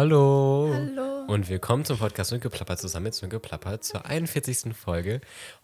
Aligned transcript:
Hallo. 0.00 0.70
Hallo. 0.72 1.24
Und 1.26 1.48
willkommen 1.48 1.84
zum 1.84 1.98
Podcast 1.98 2.30
Nünkeplapper 2.30 2.76
zusammen 2.76 3.06
mit 3.06 3.20
Nünkeplapper 3.20 3.80
zur 3.80 4.06
41. 4.06 4.72
Folge. 4.72 5.20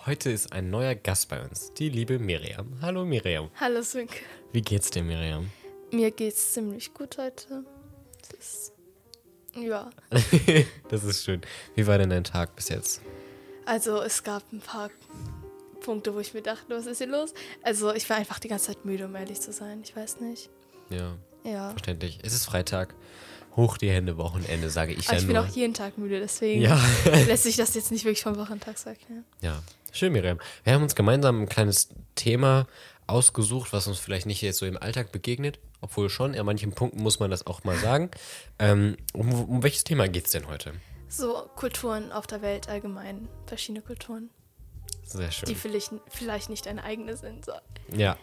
Heute 0.06 0.28
ist 0.32 0.52
ein 0.52 0.70
neuer 0.70 0.96
Gast 0.96 1.28
bei 1.28 1.40
uns, 1.40 1.72
die 1.74 1.88
liebe 1.88 2.18
Miriam. 2.18 2.66
Hallo 2.82 3.04
Miriam. 3.04 3.48
Hallo 3.60 3.80
Sönke. 3.82 4.16
Wie 4.50 4.60
geht's 4.60 4.90
dir, 4.90 5.04
Miriam? 5.04 5.52
Mir 5.92 6.10
geht's 6.10 6.52
ziemlich 6.52 6.92
gut 6.92 7.16
heute. 7.16 7.62
Ist, 8.36 8.72
ja, 9.54 9.88
das 10.88 11.04
ist 11.04 11.22
schön. 11.24 11.40
Wie 11.76 11.86
war 11.86 11.98
denn 11.98 12.10
dein 12.10 12.24
Tag 12.24 12.56
bis 12.56 12.70
jetzt? 12.70 13.02
also 13.66 14.02
es 14.02 14.24
gab 14.24 14.42
ein 14.52 14.58
paar 14.58 14.90
Punkte, 15.80 16.12
wo 16.12 16.18
ich 16.18 16.34
mir 16.34 16.42
dachte, 16.42 16.64
was 16.74 16.86
ist 16.86 16.98
hier 16.98 17.06
los? 17.06 17.34
Also 17.62 17.94
ich 17.94 18.10
war 18.10 18.16
einfach 18.16 18.40
die 18.40 18.48
ganze 18.48 18.66
Zeit 18.66 18.84
müde, 18.84 19.04
um 19.04 19.14
ehrlich 19.14 19.40
zu 19.40 19.52
sein. 19.52 19.82
Ich 19.84 19.94
weiß 19.94 20.18
nicht. 20.18 20.50
Ja, 20.90 21.16
Ja. 21.44 21.70
verständlich. 21.70 22.18
Es 22.24 22.34
ist 22.34 22.46
Freitag. 22.46 22.96
Hoch 23.56 23.78
die 23.78 23.90
Hände, 23.90 24.16
Wochenende, 24.16 24.68
sage 24.70 24.92
ich 24.92 25.06
Aber 25.06 25.14
ja 25.16 25.20
ich 25.20 25.26
bin 25.26 25.36
nur. 25.36 25.44
auch 25.44 25.48
jeden 25.48 25.74
Tag 25.74 25.96
müde, 25.98 26.18
deswegen 26.20 26.60
Ja. 26.62 26.80
lässt 27.26 27.44
sich 27.44 27.56
das 27.56 27.74
jetzt 27.74 27.90
nicht 27.92 28.04
wirklich 28.04 28.22
vom 28.22 28.36
Wochentag 28.36 28.78
sagen. 28.78 29.24
Ja, 29.40 29.62
schön, 29.92 30.12
Miriam. 30.12 30.38
Wir 30.64 30.72
haben 30.74 30.82
uns 30.82 30.94
gemeinsam 30.94 31.42
ein 31.42 31.48
kleines 31.48 31.88
Thema 32.16 32.66
ausgesucht, 33.06 33.72
was 33.72 33.86
uns 33.86 33.98
vielleicht 33.98 34.26
nicht 34.26 34.40
jetzt 34.42 34.58
so 34.58 34.66
im 34.66 34.76
Alltag 34.76 35.12
begegnet, 35.12 35.58
obwohl 35.80 36.08
schon, 36.08 36.34
an 36.34 36.46
manchen 36.46 36.72
Punkten 36.72 37.02
muss 37.02 37.20
man 37.20 37.30
das 37.30 37.46
auch 37.46 37.62
mal 37.64 37.76
sagen. 37.76 38.10
Ähm, 38.58 38.96
um, 39.12 39.32
um 39.32 39.62
welches 39.62 39.84
Thema 39.84 40.08
geht 40.08 40.24
es 40.26 40.32
denn 40.32 40.48
heute? 40.48 40.72
So 41.08 41.48
Kulturen 41.54 42.10
auf 42.12 42.26
der 42.26 42.42
Welt 42.42 42.68
allgemein, 42.68 43.28
verschiedene 43.46 43.82
Kulturen, 43.82 44.30
Sehr 45.04 45.30
schön. 45.30 45.48
die 45.48 45.54
vielleicht, 45.54 45.92
vielleicht 46.08 46.48
nicht 46.50 46.66
eine 46.66 46.82
eigene 46.82 47.16
sind. 47.16 47.44
So. 47.44 47.52
Ja. 47.94 48.16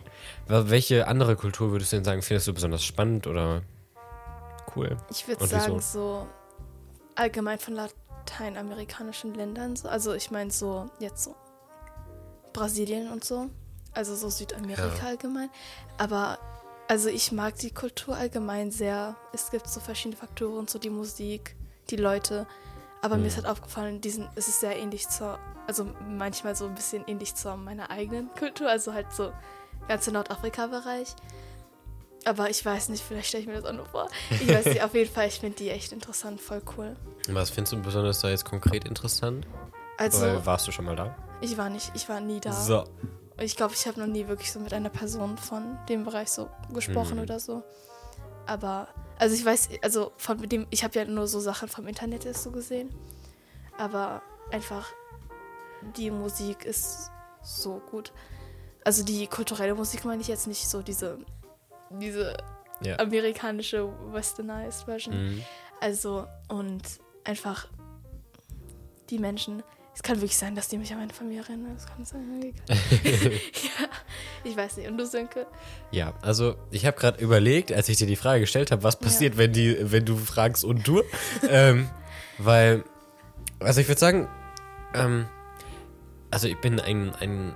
Wel- 0.50 0.70
Welche 0.72 1.08
andere 1.08 1.36
Kultur 1.38 1.72
würdest 1.72 1.92
du 1.94 1.98
denn 1.98 2.04
sagen, 2.04 2.22
findest 2.22 2.48
du 2.48 2.54
besonders 2.54 2.84
spannend 2.84 3.28
oder 3.28 3.62
cool? 4.76 4.98
Ich 5.10 5.28
würde 5.28 5.46
sagen, 5.48 5.80
so 5.82 6.28
allgemein 7.16 7.60
von 7.60 7.74
lateinamerikanischen 7.76 9.34
Ländern. 9.34 9.76
So. 9.76 9.88
Also 9.90 10.14
ich 10.14 10.32
meine 10.32 10.52
so 10.52 10.90
jetzt 11.00 11.24
so 11.24 11.36
Brasilien 12.54 13.12
und 13.12 13.24
so. 13.24 13.50
Also 13.94 14.16
so 14.16 14.30
Südamerika 14.30 14.88
Ja. 14.98 15.06
allgemein. 15.08 15.50
Aber 15.98 16.38
also 16.88 17.10
ich 17.10 17.32
mag 17.32 17.56
die 17.58 17.72
Kultur 17.72 18.16
allgemein 18.16 18.72
sehr. 18.72 19.16
Es 19.34 19.52
gibt 19.52 19.68
so 19.68 19.80
verschiedene 19.80 20.16
Faktoren, 20.18 20.68
so 20.68 20.80
die 20.80 20.90
Musik, 20.90 21.56
die 21.90 21.96
Leute. 21.98 22.48
Aber 23.02 23.18
mir 23.18 23.28
ist 23.28 23.34
Mhm. 23.38 23.44
halt 23.44 23.48
aufgefallen, 23.48 24.00
diesen, 24.02 24.30
es 24.36 24.48
ist 24.48 24.60
sehr 24.60 24.78
ähnlich 24.78 25.10
zur, 25.10 25.40
also 25.68 25.88
manchmal 26.08 26.56
so 26.56 26.66
ein 26.68 26.76
bisschen 26.76 27.04
ähnlich 27.08 27.34
zu 27.36 27.56
meiner 27.58 27.90
eigenen 27.90 28.30
Kultur, 28.36 28.70
also 28.70 28.94
halt 28.94 29.12
so 29.12 29.32
ganze 29.88 30.12
Nordafrika-Bereich. 30.12 31.16
Aber 32.26 32.50
ich 32.50 32.64
weiß 32.64 32.90
nicht, 32.90 33.04
vielleicht 33.04 33.30
stelle 33.30 33.42
ich 33.42 33.48
mir 33.48 33.56
das 33.56 33.66
auch 33.66 33.74
nur 33.74 33.86
vor. 33.88 34.08
Ich 34.30 34.48
weiß 34.48 34.66
nicht, 34.66 34.84
auf 34.84 34.94
jeden 34.94 35.12
Fall, 35.12 35.28
ich 35.28 35.40
finde 35.40 35.58
die 35.58 35.70
echt 35.70 35.92
interessant, 35.92 36.40
voll 36.40 36.62
cool. 36.78 36.96
Was 37.30 37.50
findest 37.50 37.74
du 37.74 37.82
besonders 37.82 38.22
da 38.22 38.30
jetzt 38.30 38.46
konkret 38.46 38.86
interessant? 38.86 39.48
Also, 39.98 40.22
Weil 40.22 40.46
warst 40.46 40.68
du 40.68 40.72
schon 40.72 40.86
mal 40.86 40.96
da? 40.96 41.16
ich 41.42 41.58
war 41.58 41.70
nicht, 41.70 41.92
ich 41.96 42.08
war 42.08 42.20
nie 42.20 42.40
da. 42.40 42.52
So. 42.54 42.84
Ich 43.40 43.56
glaube, 43.56 43.74
ich 43.74 43.88
habe 43.88 44.00
noch 44.00 44.06
nie 44.08 44.28
wirklich 44.28 44.52
so 44.52 44.60
mit 44.60 44.72
einer 44.74 44.90
Person 44.90 45.36
von 45.38 45.80
dem 45.90 46.04
Bereich 46.04 46.30
so 46.30 46.48
gesprochen 46.72 47.16
Mhm. 47.18 47.24
oder 47.24 47.40
so. 47.40 47.64
Aber, 48.46 48.88
also 49.18 49.34
ich 49.36 49.44
weiß, 49.44 49.70
also 49.82 50.12
von 50.18 50.38
dem, 50.48 50.68
ich 50.70 50.84
habe 50.84 51.00
ja 51.00 51.06
nur 51.06 51.28
so 51.28 51.40
Sachen 51.40 51.68
vom 51.70 51.88
Internet 51.88 52.26
erst 52.26 52.44
so 52.44 52.52
gesehen. 52.52 52.94
Aber 53.80 54.22
einfach, 54.52 54.88
die 55.98 56.12
Musik 56.12 56.66
ist 56.66 57.10
so 57.42 57.82
gut. 57.90 58.12
Also 58.84 59.04
die 59.04 59.26
kulturelle 59.26 59.74
Musik 59.74 60.06
meine 60.06 60.22
ich 60.22 60.28
jetzt 60.28 60.46
nicht 60.48 60.68
so 60.70 60.84
diese, 60.84 61.18
diese 62.00 62.36
Ja. 62.84 62.98
amerikanische 63.00 63.88
westernized 64.12 64.86
Version. 64.86 65.36
Mhm. 65.36 65.44
Also, 65.80 66.28
und 66.50 66.82
einfach 67.24 67.68
die 69.10 69.20
Menschen. 69.20 69.64
Es 69.94 70.02
kann 70.04 70.18
wirklich 70.18 70.38
sein, 70.38 70.56
dass 70.56 70.70
die 70.70 70.78
mich 70.78 70.92
an 70.94 71.00
meine 71.00 71.14
Familie 71.14 71.42
erinnern. 71.42 71.74
Das 71.76 71.86
kann 71.86 72.06
sein. 72.06 72.54
ja, 72.70 73.88
ich 74.44 74.56
weiß 74.56 74.78
nicht. 74.78 74.88
Und 74.90 74.98
du, 74.98 75.06
Sönke? 75.06 75.46
Ja, 75.92 76.14
also 76.22 76.56
ich 76.72 76.86
habe 76.86 76.98
gerade 76.98 77.22
überlegt, 77.22 77.74
als 77.74 77.90
ich 77.90 77.98
dir 77.98 78.08
die 78.08 78.16
Frage 78.16 78.40
gestellt 78.42 78.72
habe, 78.72 78.84
was 78.84 78.98
passiert, 78.98 79.38
wenn, 79.38 79.52
die, 79.52 79.78
wenn 79.92 80.06
du 80.06 80.16
fragst 80.18 80.64
und 80.64 80.88
du. 80.88 81.04
ähm, 81.50 81.90
weil, 82.38 82.84
also 83.60 83.82
ich 83.82 83.88
würde 83.90 84.00
sagen, 84.00 84.30
ähm, 84.94 85.28
also 86.32 86.48
ich 86.48 86.60
bin 86.62 86.80
ein, 86.80 87.14
ein 87.16 87.54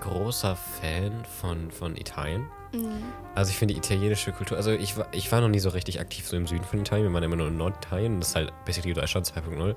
großer 0.00 0.56
Fan 0.56 1.24
von, 1.40 1.70
von 1.70 1.96
Italien. 1.96 2.50
Mhm. 2.72 3.02
Also 3.34 3.50
ich 3.50 3.58
finde 3.58 3.74
die 3.74 3.78
italienische 3.78 4.32
Kultur, 4.32 4.56
also 4.56 4.70
ich 4.70 4.96
war, 4.96 5.06
ich 5.12 5.30
war 5.30 5.40
noch 5.40 5.48
nie 5.48 5.58
so 5.58 5.68
richtig 5.70 6.00
aktiv 6.00 6.26
so 6.26 6.36
im 6.36 6.46
Süden 6.46 6.64
von 6.64 6.80
Italien, 6.80 7.06
wir 7.06 7.12
waren 7.12 7.22
immer 7.22 7.36
nur 7.36 7.48
in 7.48 7.56
Norditalien, 7.56 8.18
das 8.20 8.30
ist 8.30 8.36
halt 8.36 8.52
basically 8.64 8.94
Deutschland 8.94 9.26
2.0. 9.26 9.74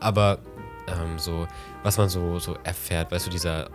Aber 0.00 0.38
ähm, 0.88 1.18
so, 1.18 1.46
was 1.82 1.96
man 1.98 2.08
so, 2.08 2.38
so 2.38 2.56
erfährt, 2.64 3.12
weißt 3.12 3.26
du, 3.26 3.30
dieser 3.30 3.68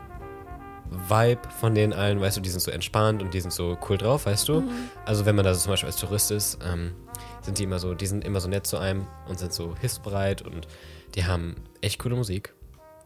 Vibe 1.08 1.42
von 1.60 1.76
denen 1.76 1.94
allen, 1.94 2.20
weißt 2.20 2.38
du, 2.38 2.42
die 2.42 2.50
sind 2.50 2.62
so 2.62 2.72
entspannt 2.72 3.22
und 3.22 3.34
die 3.34 3.42
sind 3.42 3.54
so 3.54 3.78
cool 3.88 3.98
drauf, 3.98 4.26
weißt 4.26 4.50
du? 4.50 4.64
Also 5.06 5.26
wenn 5.26 5.36
man 5.36 5.46
da 5.46 5.54
so 5.54 5.62
zum 5.62 5.72
Beispiel 5.74 5.88
als 5.88 5.98
Tourist 5.98 6.32
ist, 6.32 6.58
ähm, 6.66 6.94
sind 7.42 7.60
die 7.60 7.64
immer 7.64 7.78
so, 7.78 7.94
die 7.94 8.08
sind 8.08 8.24
immer 8.26 8.40
so 8.40 8.50
nett 8.50 8.66
zu 8.66 8.78
einem 8.78 9.06
und 9.28 9.38
sind 9.38 9.54
so 9.54 9.76
hilfsbereit 9.80 10.42
und 10.42 10.68
die 11.16 11.26
haben 11.26 11.56
echt 11.82 12.00
coole 12.00 12.16
Musik, 12.16 12.54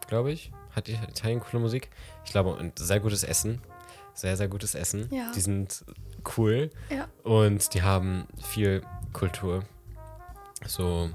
glaube 0.08 0.32
ich. 0.32 0.50
Hat 0.74 0.86
die- 0.88 0.98
hat 0.98 1.10
Italien 1.10 1.40
coole 1.40 1.60
Musik? 1.62 1.90
Ich 2.24 2.32
glaube, 2.32 2.50
und 2.54 2.78
sehr 2.78 3.00
gutes 3.00 3.22
Essen. 3.22 3.60
Sehr, 4.14 4.36
sehr 4.36 4.48
gutes 4.48 4.74
Essen. 4.74 5.08
Ja. 5.12 5.32
Die 5.34 5.40
sind 5.40 5.84
cool 6.36 6.70
Ja. 6.90 7.08
und 7.24 7.74
die 7.74 7.82
haben 7.82 8.26
viel 8.42 8.82
Kultur. 9.12 9.64
So 10.66 11.10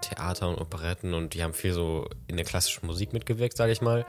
Theater 0.00 0.48
und 0.48 0.58
Operetten 0.60 1.14
und 1.14 1.34
die 1.34 1.42
haben 1.42 1.52
viel 1.54 1.72
so 1.72 2.08
in 2.26 2.36
der 2.36 2.44
klassischen 2.46 2.86
Musik 2.86 3.12
mitgewirkt, 3.12 3.56
sage 3.56 3.72
ich 3.72 3.80
mal. 3.82 4.06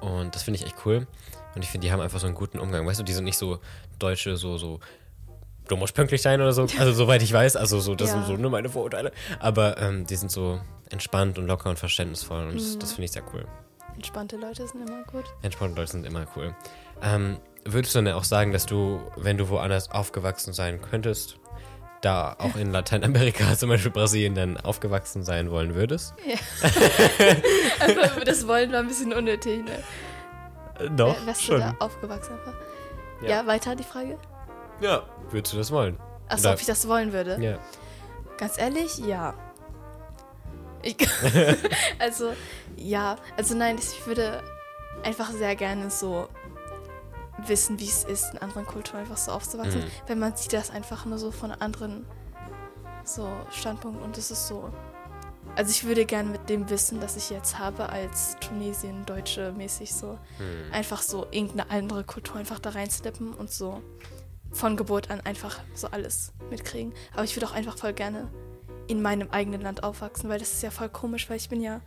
Und 0.00 0.34
das 0.34 0.42
finde 0.42 0.58
ich 0.60 0.66
echt 0.66 0.76
cool. 0.84 1.06
Und 1.54 1.62
ich 1.62 1.70
finde, 1.70 1.86
die 1.86 1.92
haben 1.92 2.00
einfach 2.00 2.20
so 2.20 2.26
einen 2.26 2.34
guten 2.34 2.58
Umgang. 2.58 2.86
Weißt 2.86 3.00
du, 3.00 3.04
die 3.04 3.12
sind 3.12 3.24
nicht 3.24 3.38
so 3.38 3.58
Deutsche, 3.98 4.36
so, 4.36 4.58
so, 4.58 4.80
du 5.68 5.76
musst 5.76 5.94
pünktlich 5.94 6.22
sein 6.22 6.40
oder 6.40 6.52
so. 6.52 6.66
Also, 6.78 6.92
soweit 6.92 7.22
ich 7.22 7.32
weiß. 7.32 7.56
Also, 7.56 7.80
so, 7.80 7.94
das 7.94 8.08
Ja. 8.10 8.14
sind 8.16 8.26
so 8.26 8.36
nur 8.36 8.50
meine 8.50 8.68
Vorurteile. 8.68 9.12
Aber 9.38 9.78
ähm, 9.80 10.06
die 10.06 10.16
sind 10.16 10.30
so 10.30 10.60
entspannt 10.90 11.38
und 11.38 11.46
locker 11.46 11.70
und 11.70 11.78
verständnisvoll. 11.78 12.46
Und 12.48 12.56
das, 12.56 12.74
Mhm. 12.74 12.80
das 12.80 12.92
finde 12.92 13.04
ich 13.06 13.12
sehr 13.12 13.22
cool. 13.32 13.46
Entspannte 13.94 14.36
Leute 14.36 14.66
sind 14.68 14.86
immer 14.88 15.02
gut. 15.04 15.24
Entspannte 15.42 15.80
Leute 15.80 15.92
sind 15.92 16.04
immer 16.06 16.26
cool. 16.36 16.54
Ähm, 17.02 17.38
würdest 17.72 17.94
du 17.94 18.02
denn 18.02 18.14
auch 18.14 18.24
sagen, 18.24 18.52
dass 18.52 18.66
du, 18.66 19.00
wenn 19.16 19.36
du 19.38 19.48
woanders 19.48 19.90
aufgewachsen 19.90 20.52
sein 20.52 20.80
könntest, 20.80 21.38
da 22.00 22.36
auch 22.38 22.56
in 22.56 22.72
Lateinamerika, 22.72 23.54
zum 23.56 23.68
Beispiel 23.68 23.90
Brasilien, 23.90 24.34
dann 24.34 24.56
aufgewachsen 24.58 25.24
sein 25.24 25.50
wollen 25.50 25.74
würdest? 25.74 26.14
Ja. 26.26 26.36
Aber 27.80 28.24
das 28.24 28.46
Wollen 28.46 28.72
war 28.72 28.80
ein 28.80 28.88
bisschen 28.88 29.12
unnötig, 29.12 29.64
ne? 29.64 29.82
Äh, 30.84 30.90
Doch, 30.90 31.16
Wärst 31.26 31.44
schon. 31.44 31.56
du 31.56 31.60
da 31.62 31.74
aufgewachsen? 31.78 32.38
Ja. 33.22 33.28
Ja. 33.28 33.46
weiter 33.46 33.74
die 33.74 33.84
Frage? 33.84 34.18
Ja, 34.80 35.04
würdest 35.30 35.54
du 35.54 35.58
das 35.58 35.70
wollen? 35.70 35.98
Achso, 36.28 36.50
ob 36.50 36.60
ich 36.60 36.66
das 36.66 36.86
wollen 36.86 37.12
würde? 37.12 37.38
Ja. 37.40 37.58
Ganz 38.36 38.58
ehrlich, 38.58 38.98
ja. 38.98 39.34
Ich, 40.82 40.96
also, 41.98 42.32
ja. 42.76 43.16
Also 43.36 43.56
nein, 43.56 43.76
ich 43.78 44.06
würde 44.06 44.42
einfach 45.02 45.30
sehr 45.30 45.56
gerne 45.56 45.90
so 45.90 46.28
wissen, 47.46 47.78
wie 47.78 47.86
es 47.88 48.04
ist, 48.04 48.32
in 48.32 48.38
anderen 48.38 48.66
Kulturen 48.66 49.00
einfach 49.00 49.16
so 49.16 49.32
aufzuwachsen. 49.32 49.80
Mhm. 49.80 49.90
Wenn 50.06 50.18
man 50.18 50.36
sieht 50.36 50.52
das 50.52 50.70
einfach 50.70 51.04
nur 51.04 51.18
so 51.18 51.30
von 51.30 51.52
anderen 51.52 52.06
so 53.04 53.28
Standpunkten 53.50 54.02
und 54.02 54.18
es 54.18 54.30
ist 54.30 54.48
so. 54.48 54.72
Also 55.54 55.70
ich 55.70 55.84
würde 55.84 56.04
gerne 56.04 56.28
mit 56.28 56.48
dem 56.48 56.68
Wissen, 56.68 57.00
das 57.00 57.16
ich 57.16 57.30
jetzt 57.30 57.58
habe 57.58 57.88
als 57.88 58.36
Tunesien, 58.40 59.06
Deutsche 59.06 59.52
mäßig 59.52 59.94
so, 59.94 60.18
Hm. 60.38 60.72
einfach 60.72 61.00
so 61.02 61.26
irgendeine 61.30 61.70
andere 61.70 62.04
Kultur 62.04 62.36
einfach 62.36 62.58
da 62.58 62.70
reinslippen 62.70 63.32
und 63.32 63.50
so 63.50 63.80
von 64.52 64.76
Geburt 64.76 65.10
an 65.10 65.20
einfach 65.20 65.60
so 65.74 65.88
alles 65.88 66.32
mitkriegen. 66.50 66.92
Aber 67.14 67.24
ich 67.24 67.36
würde 67.36 67.46
auch 67.46 67.52
einfach 67.54 67.78
voll 67.78 67.92
gerne 67.92 68.28
in 68.86 69.02
meinem 69.02 69.30
eigenen 69.30 69.60
Land 69.60 69.82
aufwachsen, 69.82 70.28
weil 70.28 70.38
das 70.38 70.52
ist 70.52 70.62
ja 70.62 70.70
voll 70.70 70.88
komisch, 70.88 71.28
weil 71.30 71.36
ich 71.36 71.48
bin 71.48 71.60
ja, 71.60 71.80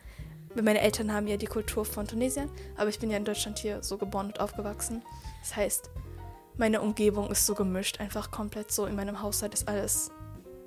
meine 0.56 0.82
Eltern 0.82 1.14
haben 1.14 1.28
ja 1.28 1.38
die 1.38 1.46
Kultur 1.46 1.86
von 1.86 2.08
Tunesien, 2.08 2.50
aber 2.76 2.90
ich 2.90 3.00
bin 3.00 3.10
ja 3.10 3.18
in 3.18 3.26
Deutschland 3.26 3.60
hier 3.60 3.84
so 3.84 3.98
geboren 3.98 4.28
und 4.28 4.40
aufgewachsen. 4.40 5.02
Das 5.42 5.56
heißt, 5.56 5.90
meine 6.58 6.82
Umgebung 6.82 7.32
ist 7.32 7.46
so 7.46 7.56
gemischt, 7.56 8.00
einfach 8.00 8.32
komplett 8.32 8.72
so 8.72 8.86
in 8.86 8.96
meinem 8.96 9.22
Haushalt 9.22 9.54
ist 9.54 9.68
alles 9.68 10.12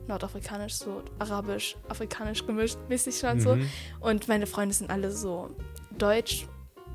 nordafrikanisch, 0.08 0.74
so 0.74 1.02
arabisch, 1.18 1.76
afrikanisch 1.88 2.46
gemischt, 2.46 2.78
mäßig 2.88 3.18
schon 3.18 3.40
so. 3.40 3.56
Mhm. 3.56 3.68
Und 4.00 4.28
meine 4.28 4.46
Freunde 4.46 4.74
sind 4.74 4.90
alle 4.90 5.10
so 5.10 5.50
deutsch, 5.96 6.46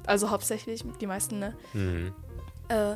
also 0.05 0.29
hauptsächlich 0.29 0.83
die 0.99 1.07
meisten, 1.07 1.39
ne? 1.39 1.55
Mhm. 1.73 2.13
Äh, 2.69 2.95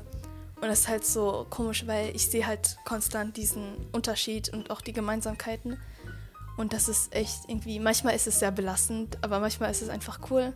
und 0.61 0.67
das 0.67 0.81
ist 0.81 0.87
halt 0.89 1.05
so 1.05 1.47
komisch, 1.49 1.87
weil 1.87 2.15
ich 2.15 2.27
sehe 2.27 2.45
halt 2.45 2.77
konstant 2.85 3.35
diesen 3.35 3.77
Unterschied 3.91 4.49
und 4.49 4.69
auch 4.69 4.81
die 4.81 4.93
Gemeinsamkeiten. 4.93 5.77
Und 6.57 6.73
das 6.73 6.87
ist 6.87 7.15
echt 7.15 7.47
irgendwie, 7.47 7.79
manchmal 7.79 8.15
ist 8.15 8.27
es 8.27 8.39
sehr 8.39 8.51
belastend, 8.51 9.17
aber 9.21 9.39
manchmal 9.39 9.71
ist 9.71 9.81
es 9.81 9.89
einfach 9.89 10.19
cool 10.29 10.53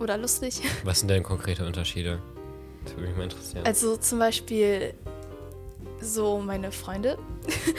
oder 0.00 0.16
lustig. 0.16 0.60
Was 0.82 1.00
sind 1.00 1.08
denn 1.08 1.22
konkrete 1.22 1.64
Unterschiede? 1.64 2.20
Das 2.86 2.96
würde 2.96 3.08
mich 3.08 3.16
mal 3.16 3.24
interessieren. 3.24 3.66
Also 3.66 3.96
zum 3.96 4.18
Beispiel 4.18 4.94
so 6.00 6.38
meine 6.38 6.72
Freunde, 6.72 7.18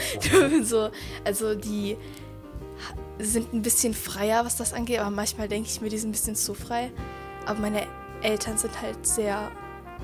so, 0.62 0.90
also 1.24 1.54
die 1.54 1.96
sind 3.18 3.52
ein 3.52 3.62
bisschen 3.62 3.94
freier, 3.94 4.44
was 4.44 4.56
das 4.56 4.72
angeht, 4.72 5.00
aber 5.00 5.10
manchmal 5.10 5.48
denke 5.48 5.68
ich 5.68 5.80
mir, 5.80 5.88
die 5.88 5.98
sind 5.98 6.10
ein 6.10 6.12
bisschen 6.12 6.36
zu 6.36 6.54
frei. 6.54 6.90
Aber 7.46 7.58
meine 7.58 7.86
Eltern 8.22 8.58
sind 8.58 8.80
halt 8.80 9.04
sehr 9.06 9.50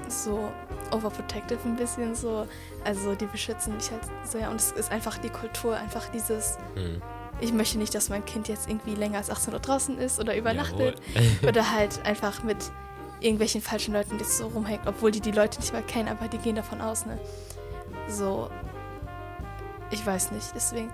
so 0.09 0.51
overprotective 0.91 1.61
ein 1.65 1.77
bisschen 1.77 2.15
so. 2.15 2.47
Also 2.85 3.15
die 3.15 3.27
beschützen 3.27 3.77
mich 3.77 3.91
halt 3.91 4.03
sehr 4.25 4.51
und 4.51 4.57
es 4.57 4.73
ist 4.73 4.91
einfach 4.91 5.19
die 5.19 5.31
Kultur, 5.31 5.77
einfach 5.77 6.09
dieses. 6.09 6.59
Hm. 6.75 7.01
Ich 7.41 7.53
möchte 7.53 7.79
nicht, 7.79 7.95
dass 7.95 8.09
mein 8.09 8.25
Kind 8.25 8.47
jetzt 8.49 8.69
irgendwie 8.69 8.95
länger 8.95 9.19
als 9.19 9.29
18 9.29 9.55
Uhr 9.55 9.61
draußen 9.61 9.99
ist 9.99 10.21
oder 10.21 10.37
übernachtet 10.37 11.01
Jawohl. 11.15 11.49
oder 11.49 11.73
halt 11.73 12.05
einfach 12.05 12.45
mit 12.45 12.59
irgendwelchen 13.21 13.61
falschen 13.63 13.95
Leuten 13.95 14.19
jetzt 14.19 14.39
so 14.39 14.49
rumhängt, 14.49 14.87
obwohl 14.87 15.11
die 15.11 15.21
die 15.21 15.31
Leute 15.31 15.61
nicht 15.61 15.73
mal 15.73 15.83
kennen, 15.83 16.09
aber 16.09 16.29
die 16.29 16.39
gehen 16.39 16.57
davon 16.57 16.81
aus, 16.81 17.07
ne? 17.07 17.19
So, 18.09 18.51
ich 19.91 20.05
weiß 20.05 20.33
nicht, 20.33 20.47
deswegen. 20.55 20.91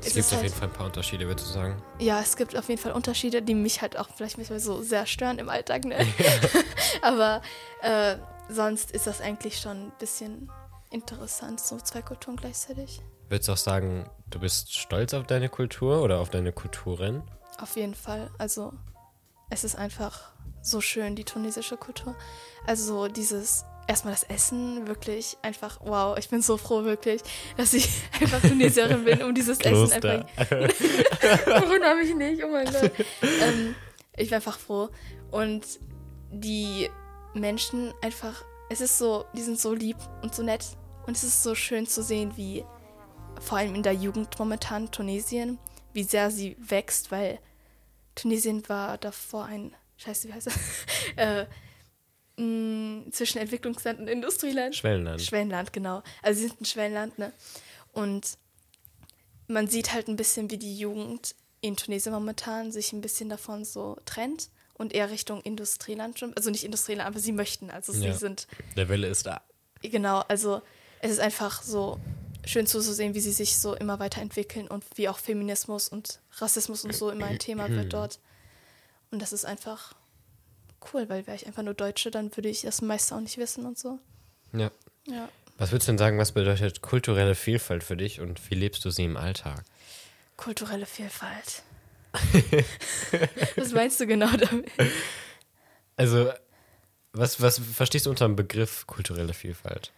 Es 0.00 0.08
es 0.08 0.14
gibt 0.14 0.26
auf 0.26 0.32
halt- 0.34 0.42
jeden 0.44 0.54
Fall 0.54 0.68
ein 0.68 0.72
paar 0.74 0.86
Unterschiede, 0.86 1.26
würdest 1.26 1.48
du 1.48 1.52
sagen. 1.54 1.82
Ja, 1.98 2.20
es 2.20 2.36
gibt 2.36 2.56
auf 2.56 2.68
jeden 2.68 2.80
Fall 2.80 2.92
Unterschiede, 2.92 3.42
die 3.42 3.54
mich 3.54 3.82
halt 3.82 3.98
auch 3.98 4.08
vielleicht 4.16 4.36
manchmal 4.38 4.60
so 4.60 4.80
sehr 4.82 5.06
stören 5.06 5.38
im 5.38 5.48
Alltag, 5.48 5.84
ne? 5.84 5.96
aber 7.02 7.42
äh, 7.82 8.16
sonst 8.48 8.92
ist 8.92 9.06
das 9.06 9.20
eigentlich 9.20 9.58
schon 9.58 9.88
ein 9.88 9.92
bisschen 9.98 10.50
interessant, 10.90 11.60
so 11.60 11.78
zwei 11.78 12.02
Kulturen 12.02 12.36
gleichzeitig. 12.36 13.02
Würdest 13.28 13.48
du 13.48 13.52
auch 13.52 13.58
sagen, 13.58 14.08
du 14.30 14.38
bist 14.38 14.74
stolz 14.74 15.12
auf 15.14 15.26
deine 15.26 15.48
Kultur 15.48 16.00
oder 16.02 16.20
auf 16.20 16.30
deine 16.30 16.52
Kulturen? 16.52 17.22
Auf 17.60 17.76
jeden 17.76 17.94
Fall. 17.94 18.30
Also, 18.38 18.72
es 19.50 19.64
ist 19.64 19.74
einfach 19.76 20.32
so 20.70 20.80
schön, 20.80 21.14
die 21.14 21.24
tunesische 21.24 21.76
Kultur. 21.76 22.16
Also, 22.66 23.08
dieses, 23.08 23.64
erstmal 23.86 24.14
das 24.14 24.24
Essen, 24.24 24.86
wirklich 24.86 25.36
einfach, 25.42 25.80
wow, 25.82 26.16
ich 26.18 26.28
bin 26.28 26.42
so 26.42 26.56
froh, 26.56 26.84
wirklich, 26.84 27.22
dass 27.56 27.72
ich 27.72 27.88
einfach 28.20 28.40
Tunesierin 28.40 29.04
bin, 29.04 29.22
um 29.22 29.34
dieses 29.34 29.58
Essen 29.60 29.92
einfach. 29.92 30.26
Wundere 31.68 31.96
mich 31.96 32.14
nicht, 32.14 32.44
oh 32.44 32.48
mein 32.48 32.66
Gott. 32.66 32.92
ähm, 33.22 33.74
ich 34.16 34.28
bin 34.28 34.36
einfach 34.36 34.58
froh. 34.58 34.90
Und 35.30 35.64
die 36.30 36.90
Menschen 37.34 37.92
einfach, 38.02 38.44
es 38.70 38.80
ist 38.80 38.98
so, 38.98 39.24
die 39.34 39.42
sind 39.42 39.58
so 39.58 39.74
lieb 39.74 39.96
und 40.22 40.34
so 40.34 40.42
nett. 40.42 40.64
Und 41.06 41.16
es 41.16 41.24
ist 41.24 41.42
so 41.42 41.54
schön 41.54 41.86
zu 41.86 42.02
sehen, 42.02 42.36
wie 42.36 42.64
vor 43.40 43.58
allem 43.58 43.74
in 43.74 43.82
der 43.82 43.94
Jugend 43.94 44.38
momentan 44.38 44.90
Tunesien, 44.90 45.58
wie 45.92 46.02
sehr 46.02 46.30
sie 46.30 46.56
wächst, 46.58 47.10
weil 47.10 47.38
Tunesien 48.14 48.68
war 48.68 48.98
davor 48.98 49.44
ein, 49.44 49.74
scheiße, 49.98 50.28
wie 50.28 50.32
heißt 50.32 50.46
das? 50.46 50.54
äh, 51.16 51.46
mh, 52.40 53.10
zwischen 53.12 53.38
Entwicklungsland 53.38 54.00
und 54.00 54.08
Industrieland. 54.08 54.74
Schwellenland. 54.74 55.20
Schwellenland, 55.22 55.72
genau. 55.72 56.02
Also 56.22 56.40
sie 56.40 56.46
sind 56.48 56.60
ein 56.60 56.64
Schwellenland, 56.64 57.18
ne? 57.18 57.32
Und 57.92 58.38
man 59.48 59.66
sieht 59.68 59.92
halt 59.92 60.08
ein 60.08 60.16
bisschen, 60.16 60.50
wie 60.50 60.58
die 60.58 60.76
Jugend 60.78 61.34
in 61.60 61.76
Tunesien 61.76 62.12
momentan 62.12 62.70
sich 62.70 62.92
ein 62.92 63.00
bisschen 63.00 63.28
davon 63.28 63.64
so 63.64 63.96
trennt 64.04 64.50
und 64.74 64.92
eher 64.92 65.10
Richtung 65.10 65.40
Industrieland 65.42 66.18
schon. 66.18 66.34
Also 66.36 66.50
nicht 66.50 66.64
Industrieland, 66.64 67.08
aber 67.08 67.18
sie 67.18 67.32
möchten. 67.32 67.70
Also 67.70 67.92
sie 67.92 68.06
Ja. 68.06 68.12
sind, 68.14 68.46
Der 68.76 68.88
Wille 68.88 69.08
ist 69.08 69.26
da. 69.26 69.40
genau, 69.82 70.20
also 70.28 70.62
es 71.00 71.10
ist 71.10 71.18
einfach 71.20 71.62
so 71.62 71.98
schön 72.44 72.66
zuzusehen, 72.66 73.14
wie 73.14 73.20
sie 73.20 73.32
sich 73.32 73.58
so 73.58 73.74
immer 73.74 73.98
weiterentwickeln 73.98 74.68
und 74.68 74.84
wie 74.94 75.08
auch 75.08 75.18
Feminismus 75.18 75.88
und 75.88 76.20
Rassismus 76.34 76.84
und 76.84 76.94
so 76.94 77.10
immer 77.10 77.26
ein 77.26 77.38
Thema 77.38 77.68
wird 77.68 77.92
dort. 77.92 78.20
Und 79.10 79.20
das 79.22 79.32
ist 79.32 79.44
einfach 79.44 79.94
cool, 80.92 81.08
weil 81.08 81.26
wäre 81.26 81.36
ich 81.36 81.46
einfach 81.46 81.62
nur 81.62 81.74
Deutsche, 81.74 82.10
dann 82.10 82.34
würde 82.36 82.48
ich 82.48 82.62
das 82.62 82.82
meiste 82.82 83.14
auch 83.14 83.20
nicht 83.20 83.38
wissen 83.38 83.66
und 83.66 83.78
so. 83.78 83.98
Ja. 84.52 84.70
Ja. 85.06 85.28
Was 85.56 85.72
würdest 85.72 85.88
du 85.88 85.92
denn 85.92 85.98
sagen, 85.98 86.18
was 86.18 86.32
bedeutet 86.32 86.82
kulturelle 86.82 87.34
Vielfalt 87.34 87.82
für 87.82 87.96
dich 87.96 88.20
und 88.20 88.50
wie 88.50 88.54
lebst 88.54 88.84
du 88.84 88.90
sie 88.90 89.04
im 89.04 89.16
Alltag? 89.16 89.64
Kulturelle 90.36 90.86
Vielfalt. 90.86 91.62
Was 93.56 93.72
meinst 93.72 94.00
du 94.00 94.06
genau 94.06 94.34
damit? 94.34 94.70
Also, 95.96 96.32
was, 97.12 97.40
was 97.42 97.58
verstehst 97.58 98.06
du 98.06 98.10
unter 98.10 98.26
dem 98.26 98.36
Begriff 98.36 98.86
kulturelle 98.86 99.34
Vielfalt? 99.34 99.92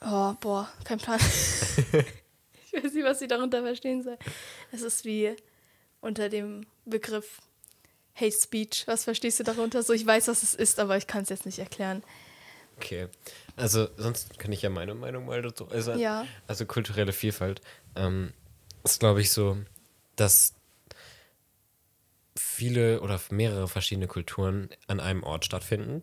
Oh, 0.00 0.34
boah, 0.40 0.68
kein 0.84 0.98
Plan. 0.98 1.18
ich 2.66 2.72
weiß 2.72 2.92
nicht, 2.92 3.04
was 3.04 3.20
sie 3.20 3.28
darunter 3.28 3.62
verstehen 3.62 4.02
soll. 4.02 4.18
Es 4.70 4.82
ist 4.82 5.04
wie 5.04 5.34
unter 6.00 6.28
dem 6.28 6.66
Begriff 6.84 7.40
Hate 8.20 8.32
Speech. 8.32 8.84
Was 8.86 9.04
verstehst 9.04 9.40
du 9.40 9.44
darunter? 9.44 9.82
So, 9.82 9.92
ich 9.92 10.06
weiß, 10.06 10.28
was 10.28 10.42
es 10.42 10.54
ist, 10.54 10.80
aber 10.80 10.96
ich 10.96 11.06
kann 11.06 11.22
es 11.22 11.28
jetzt 11.28 11.46
nicht 11.46 11.58
erklären. 11.58 12.02
Okay. 12.76 13.08
Also, 13.56 13.88
sonst 13.96 14.38
kann 14.38 14.52
ich 14.52 14.62
ja 14.62 14.70
meine 14.70 14.94
Meinung 14.94 15.26
mal 15.26 15.42
dazu 15.42 15.70
äußern. 15.70 15.98
Ja. 15.98 16.26
Also, 16.46 16.64
kulturelle 16.64 17.12
Vielfalt 17.12 17.60
ähm, 17.96 18.32
ist, 18.84 19.00
glaube 19.00 19.20
ich, 19.20 19.30
so, 19.30 19.56
dass 20.16 20.54
viele 22.36 23.00
oder 23.00 23.20
mehrere 23.30 23.68
verschiedene 23.68 24.06
Kulturen 24.06 24.70
an 24.86 25.00
einem 25.00 25.22
Ort 25.22 25.44
stattfinden. 25.44 26.02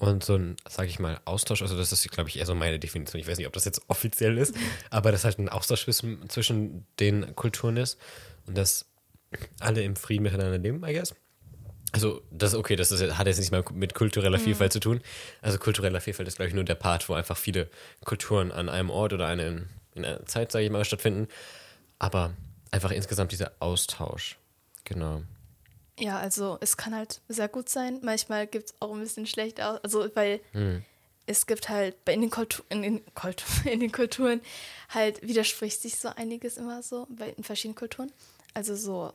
Und 0.00 0.22
so 0.22 0.36
ein, 0.36 0.56
sage 0.68 0.88
ich 0.88 1.00
mal, 1.00 1.20
Austausch, 1.24 1.60
also 1.60 1.76
das 1.76 1.90
ist, 1.90 2.08
glaube 2.12 2.28
ich, 2.28 2.38
eher 2.38 2.46
so 2.46 2.54
meine 2.54 2.78
Definition. 2.78 3.20
Ich 3.20 3.26
weiß 3.26 3.36
nicht, 3.38 3.48
ob 3.48 3.52
das 3.52 3.64
jetzt 3.64 3.82
offiziell 3.88 4.38
ist, 4.38 4.54
aber 4.90 5.10
dass 5.10 5.24
halt 5.24 5.38
ein 5.38 5.48
Austausch 5.48 5.84
zwischen, 5.84 6.28
zwischen 6.28 6.86
den 7.00 7.34
Kulturen 7.34 7.76
ist 7.76 7.98
und 8.46 8.56
dass 8.56 8.86
alle 9.60 9.82
im 9.82 9.96
Frieden 9.96 10.22
miteinander 10.22 10.58
leben, 10.58 10.84
I 10.84 10.92
guess. 10.94 11.14
Also, 11.92 12.20
das 12.30 12.54
okay, 12.54 12.76
das 12.76 12.92
ist, 12.92 13.16
hat 13.16 13.26
jetzt 13.26 13.38
nicht 13.38 13.50
mal 13.50 13.64
mit 13.72 13.94
kultureller 13.94 14.38
Vielfalt 14.38 14.72
zu 14.72 14.80
tun. 14.80 15.00
Also, 15.40 15.58
kultureller 15.58 16.00
Vielfalt 16.02 16.28
ist, 16.28 16.36
glaube 16.36 16.48
ich, 16.48 16.54
nur 16.54 16.64
der 16.64 16.74
Part, 16.74 17.08
wo 17.08 17.14
einfach 17.14 17.36
viele 17.36 17.70
Kulturen 18.04 18.52
an 18.52 18.68
einem 18.68 18.90
Ort 18.90 19.14
oder 19.14 19.26
eine, 19.26 19.64
in 19.94 20.04
einer 20.04 20.24
Zeit, 20.26 20.52
sage 20.52 20.66
ich 20.66 20.70
mal, 20.70 20.84
stattfinden. 20.84 21.28
Aber 21.98 22.34
einfach 22.70 22.90
insgesamt 22.90 23.32
dieser 23.32 23.52
Austausch. 23.60 24.36
Genau. 24.84 25.22
Ja, 25.98 26.18
also 26.18 26.58
es 26.60 26.76
kann 26.76 26.94
halt 26.94 27.20
sehr 27.28 27.48
gut 27.48 27.68
sein. 27.70 28.00
Manchmal 28.02 28.46
gibt 28.46 28.66
es 28.70 28.74
auch 28.80 28.92
ein 28.94 29.00
bisschen 29.00 29.26
schlecht 29.26 29.60
aus. 29.60 29.80
Also, 29.82 30.08
weil 30.14 30.40
es 31.26 31.46
gibt 31.46 31.68
halt 31.70 32.04
bei- 32.04 32.12
in 32.14 32.20
den, 32.20 32.30
Kultu 32.30 32.62
in, 32.68 32.82
den 32.82 33.14
Kultu 33.14 33.44
in 33.64 33.80
den 33.80 33.92
Kulturen 33.92 34.42
halt 34.90 35.26
widerspricht 35.26 35.80
sich 35.80 35.96
so 35.96 36.08
einiges 36.08 36.58
immer 36.58 36.82
so 36.82 37.06
bei 37.10 37.30
in 37.30 37.44
verschiedenen 37.44 37.76
Kulturen. 37.76 38.12
Also 38.54 38.74
so 38.76 39.12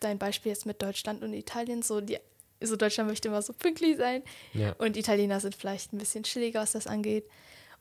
dein 0.00 0.18
Beispiel 0.18 0.50
jetzt 0.50 0.66
mit 0.66 0.82
Deutschland 0.82 1.22
und 1.22 1.32
Italien, 1.32 1.82
so 1.82 2.00
die 2.00 2.18
so 2.60 2.76
Deutschland 2.76 3.10
möchte 3.10 3.28
immer 3.28 3.42
so 3.42 3.52
pünktlich 3.52 3.96
sein 3.98 4.22
Ja. 4.54 4.72
und 4.78 4.96
Italiener 4.96 5.40
sind 5.40 5.54
vielleicht 5.54 5.92
ein 5.92 5.98
bisschen 5.98 6.24
chilliger, 6.24 6.60
was 6.62 6.72
das 6.72 6.86
angeht. 6.86 7.28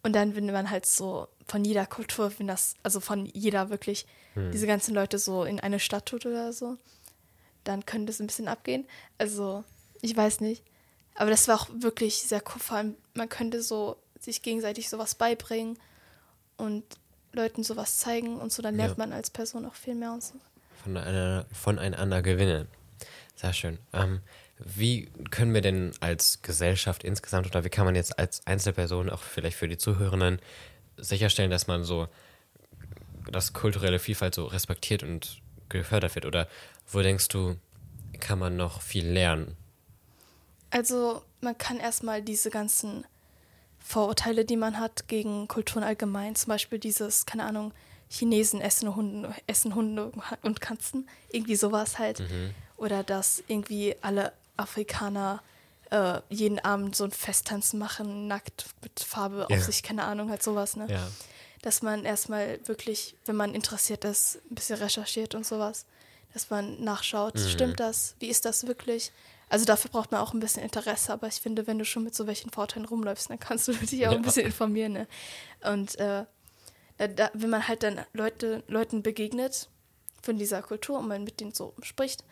Und 0.01 0.13
dann, 0.13 0.35
wenn 0.35 0.45
man 0.47 0.69
halt 0.69 0.85
so 0.85 1.27
von 1.47 1.63
jeder 1.63 1.85
Kultur, 1.85 2.33
wenn 2.37 2.47
das, 2.47 2.73
also 2.83 2.99
von 2.99 3.25
jeder 3.27 3.69
wirklich, 3.69 4.05
diese 4.51 4.67
ganzen 4.67 4.93
Leute 4.95 5.19
so 5.19 5.43
in 5.45 5.59
eine 5.59 5.79
Stadt 5.79 6.07
tut 6.07 6.25
oder 6.25 6.51
so, 6.51 6.75
dann 7.63 7.85
könnte 7.85 8.11
es 8.11 8.19
ein 8.19 8.27
bisschen 8.27 8.47
abgehen. 8.49 8.85
Also, 9.17 9.63
ich 10.01 10.17
weiß 10.17 10.41
nicht. 10.41 10.63
Aber 11.15 11.29
das 11.29 11.47
war 11.47 11.55
auch 11.61 11.69
wirklich 11.71 12.15
sehr 12.23 12.41
cool. 12.47 12.59
Vor 12.59 12.77
allem, 12.77 12.95
man 13.13 13.29
könnte 13.29 13.61
so 13.61 13.95
sich 14.19 14.41
gegenseitig 14.41 14.89
sowas 14.89 15.15
beibringen 15.15 15.77
und 16.57 16.83
Leuten 17.33 17.63
sowas 17.63 17.97
zeigen 17.97 18.37
und 18.39 18.51
so, 18.51 18.61
dann 18.61 18.75
lernt 18.75 18.97
Ja. 18.97 19.05
man 19.05 19.13
als 19.13 19.29
Person 19.29 19.65
auch 19.65 19.73
viel 19.75 19.95
mehr 19.95 20.13
und 20.13 20.23
so. 20.23 20.35
Voneinander, 20.83 21.45
voneinander 21.51 22.21
gewinnen. 22.21 22.67
Sehr 23.35 23.53
schön. 23.53 23.79
Ähm, 23.93 24.21
wie 24.59 25.09
können 25.31 25.53
wir 25.53 25.61
denn 25.61 25.93
als 25.99 26.41
Gesellschaft 26.41 27.03
insgesamt 27.03 27.47
oder 27.47 27.63
wie 27.63 27.69
kann 27.69 27.85
man 27.85 27.95
jetzt 27.95 28.17
als 28.19 28.45
Einzelperson, 28.45 29.09
auch 29.09 29.21
vielleicht 29.21 29.57
für 29.57 29.67
die 29.67 29.77
Zuhörenden, 29.77 30.39
sicherstellen, 30.97 31.49
dass 31.49 31.67
man 31.67 31.83
so, 31.83 32.07
dass 33.31 33.53
kulturelle 33.53 33.99
Vielfalt 33.99 34.35
so 34.35 34.45
respektiert 34.45 35.03
und 35.03 35.41
gefördert 35.69 36.15
wird? 36.15 36.25
Oder 36.25 36.47
wo 36.87 37.01
denkst 37.01 37.29
du, 37.29 37.55
kann 38.19 38.37
man 38.39 38.55
noch 38.55 38.81
viel 38.81 39.07
lernen? 39.07 39.57
Also, 40.69 41.23
man 41.41 41.57
kann 41.57 41.77
erstmal 41.79 42.21
diese 42.21 42.49
ganzen 42.49 43.05
Vorurteile, 43.83 44.45
die 44.45 44.55
man 44.57 44.79
hat 44.79 45.07
gegen 45.07 45.47
Kulturen 45.47 45.83
allgemein, 45.83 46.35
zum 46.35 46.49
Beispiel 46.49 46.79
dieses, 46.79 47.25
keine 47.25 47.43
Ahnung, 47.45 47.73
Chinesen 48.09 48.61
essen 48.61 48.95
Hunde, 48.95 49.33
essen 49.47 49.75
Hunde 49.75 50.11
und 50.41 50.61
Katzen, 50.61 51.09
irgendwie 51.31 51.55
sowas 51.55 51.99
halt. 51.99 52.23
Oder 52.77 53.03
dass 53.03 53.43
irgendwie 53.47 53.95
alle 54.01 54.31
Afrikaner 54.55 55.41
äh, 55.89 56.19
jeden 56.29 56.59
Abend 56.59 56.95
so 56.95 57.03
ein 57.03 57.11
Festtanzen 57.11 57.77
machen, 57.79 58.27
nackt 58.27 58.65
mit 58.81 58.99
Farbe 58.99 59.47
Ja. 59.49 59.55
auf 59.57 59.63
sich, 59.63 59.83
keine 59.83 60.03
Ahnung, 60.03 60.29
halt 60.29 60.41
sowas, 60.43 60.75
ne? 60.75 60.87
Ja. 60.89 61.07
dass 61.61 61.81
man 61.81 62.03
erstmal 62.03 62.59
wirklich, 62.67 63.15
wenn 63.25 63.37
man 63.37 63.55
interessiert 63.55 64.03
ist, 64.05 64.39
ein 64.51 64.55
bisschen 64.55 64.77
recherchiert 64.79 65.33
und 65.33 65.45
sowas, 65.45 65.85
dass 66.33 66.49
man 66.49 66.83
nachschaut, 66.83 67.39
stimmt 67.39 67.79
das, 67.79 68.15
wie 68.19 68.27
ist 68.27 68.43
das 68.45 68.67
wirklich? 68.67 69.11
Also 69.49 69.65
dafür 69.65 69.91
braucht 69.91 70.11
man 70.11 70.21
auch 70.21 70.33
ein 70.33 70.39
bisschen 70.39 70.63
Interesse, 70.63 71.13
aber 71.13 71.27
ich 71.27 71.35
finde, 71.35 71.67
wenn 71.67 71.77
du 71.77 71.85
schon 71.85 72.03
mit 72.03 72.15
so 72.15 72.25
welchen 72.27 72.49
Vorteilen 72.49 72.85
rumläufst, 72.85 73.29
dann 73.29 73.39
kannst 73.39 73.67
du 73.67 73.73
dich 73.73 74.07
auch 74.07 74.11
Ja. 74.11 74.17
ein 74.17 74.21
bisschen 74.23 74.45
informieren. 74.45 74.93
Ne? 74.93 75.07
Und 75.63 75.97
äh, 75.99 76.25
da, 76.97 77.29
wenn 77.33 77.49
man 77.49 77.67
halt 77.67 77.83
dann 77.83 78.01
Leute, 78.13 78.63
Leuten 78.67 79.03
begegnet 79.03 79.69
von 80.21 80.37
dieser 80.37 80.61
Kultur 80.61 80.99
und 80.99 81.07
man 81.07 81.23
mit 81.23 81.39
denen 81.39 81.53
so 81.53 81.73
spricht, 81.81 82.23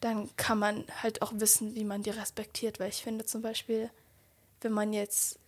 dann 0.00 0.34
kann 0.36 0.58
man 0.58 0.84
halt 1.02 1.20
auch 1.22 1.32
wissen, 1.34 1.74
wie 1.74 1.84
man 1.84 2.02
die 2.02 2.10
respektiert, 2.10 2.80
weil 2.80 2.88
ich 2.88 3.02
finde 3.02 3.26
zum 3.26 3.42
Beispiel, 3.42 3.90
wenn 4.62 4.72
man 4.72 4.92
jetzt 4.92 5.38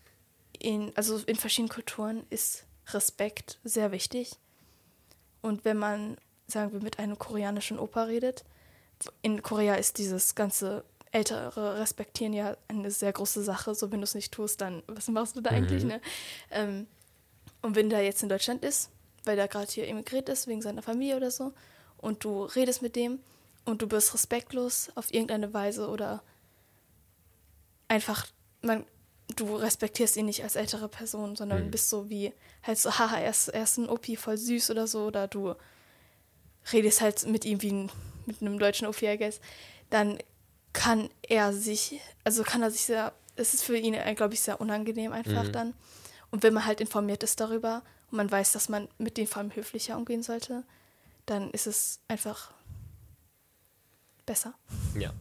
in, 0.59 0.93
also 0.97 1.17
in 1.19 1.37
verschiedenen 1.37 1.71
Kulturen 1.71 2.25
ist 2.31 2.65
Respekt 2.89 3.59
sehr 3.65 3.93
wichtig. 3.93 4.33
Und 5.41 5.65
wenn 5.65 5.79
man 5.79 6.19
sagen 6.47 6.73
wir, 6.73 6.81
mit 6.83 6.99
einem 6.99 7.19
koreanischen 7.19 7.79
Opa 7.79 8.05
redet. 8.05 8.45
In 9.23 9.43
Korea 9.43 9.75
ist 9.75 9.99
dieses 9.99 10.35
ganze 10.35 10.85
ältere 11.11 11.79
Respektieren 11.79 12.33
ja 12.33 12.57
eine 12.69 12.91
sehr 12.91 13.13
große 13.13 13.43
Sache. 13.43 13.75
So, 13.75 13.91
wenn 13.93 14.01
du 14.01 14.05
es 14.05 14.15
nicht 14.15 14.33
tust, 14.33 14.61
dann 14.61 14.83
was 14.87 15.09
machst 15.09 15.37
du 15.37 15.41
da 15.41 15.51
eigentlich, 15.51 15.85
ne? 15.85 16.01
Ähm, 16.51 16.87
und 17.61 17.77
wenn 17.77 17.91
der 17.91 18.03
jetzt 18.03 18.23
in 18.23 18.29
Deutschland 18.29 18.65
ist, 18.65 18.91
weil 19.25 19.37
der 19.37 19.49
gerade 19.49 19.71
hier 19.71 19.87
emigriert 19.87 20.29
ist, 20.29 20.47
wegen 20.47 20.63
seiner 20.63 20.83
Familie 20.83 21.17
oder 21.17 21.31
so, 21.31 21.53
und 21.99 22.25
du 22.25 22.45
redest 22.45 22.83
mit 22.83 22.97
dem 22.97 23.21
und 23.65 23.83
du 23.83 23.87
bist 23.87 24.13
respektlos 24.15 24.91
auf 24.97 25.13
irgendeine 25.13 25.55
Weise 25.55 25.89
oder 25.89 26.23
einfach, 27.89 28.27
man, 28.63 28.85
du 29.37 29.55
respektierst 29.55 30.17
ihn 30.17 30.27
nicht 30.27 30.43
als 30.43 30.57
ältere 30.57 30.89
Person, 30.89 31.37
sondern 31.37 31.67
Mhm. 31.67 31.71
bist 31.71 31.89
so 31.91 32.09
wie, 32.11 32.33
halt 32.63 32.79
so, 32.79 32.91
haha, 32.99 33.19
er 33.19 33.31
ist, 33.31 33.49
er 33.49 33.63
ist 33.63 33.77
ein 33.77 33.89
Opi, 33.89 34.17
voll 34.17 34.37
süß 34.39 34.71
oder 34.71 34.87
so, 34.87 35.05
oder 35.05 35.29
du 35.29 35.55
redest 36.73 37.01
halt 37.01 37.27
mit 37.27 37.45
ihm 37.45 37.63
wie 37.63 37.73
ein, 37.73 37.91
mit 38.27 38.41
einem 38.41 38.59
deutschen 38.59 38.87
Opi, 38.87 39.07
I 39.07 39.19
guess, 39.19 39.41
dann 39.91 40.19
kann 40.73 41.11
er 41.23 41.53
sich, 41.53 42.01
also 42.25 42.43
kann 42.45 42.63
er 42.63 42.71
sich 42.71 42.83
sehr, 42.83 43.13
es 43.37 43.55
ist 43.55 43.63
für 43.65 43.77
ihn, 43.77 43.95
glaube 44.17 44.35
ich, 44.35 44.41
sehr 44.41 44.61
unangenehm 44.61 45.13
einfach 45.13 45.45
Mhm. 45.45 45.53
dann. 45.53 45.75
Und 46.31 46.43
wenn 46.43 46.55
man 46.55 46.65
halt 46.65 46.81
informiert 46.81 47.23
ist 47.23 47.41
darüber 47.41 47.83
und 48.11 48.17
man 48.17 48.31
weiß, 48.31 48.53
dass 48.53 48.69
man 48.69 48.89
mit 48.99 49.17
dem 49.19 49.27
vor 49.27 49.39
allem 49.43 49.55
höflicher 49.55 49.97
umgehen 49.97 50.23
sollte, 50.23 50.65
dann 51.27 51.51
ist 51.51 51.67
es 51.67 52.01
einfach 52.09 52.53
besser. 54.27 54.55
Ja. 54.95 55.13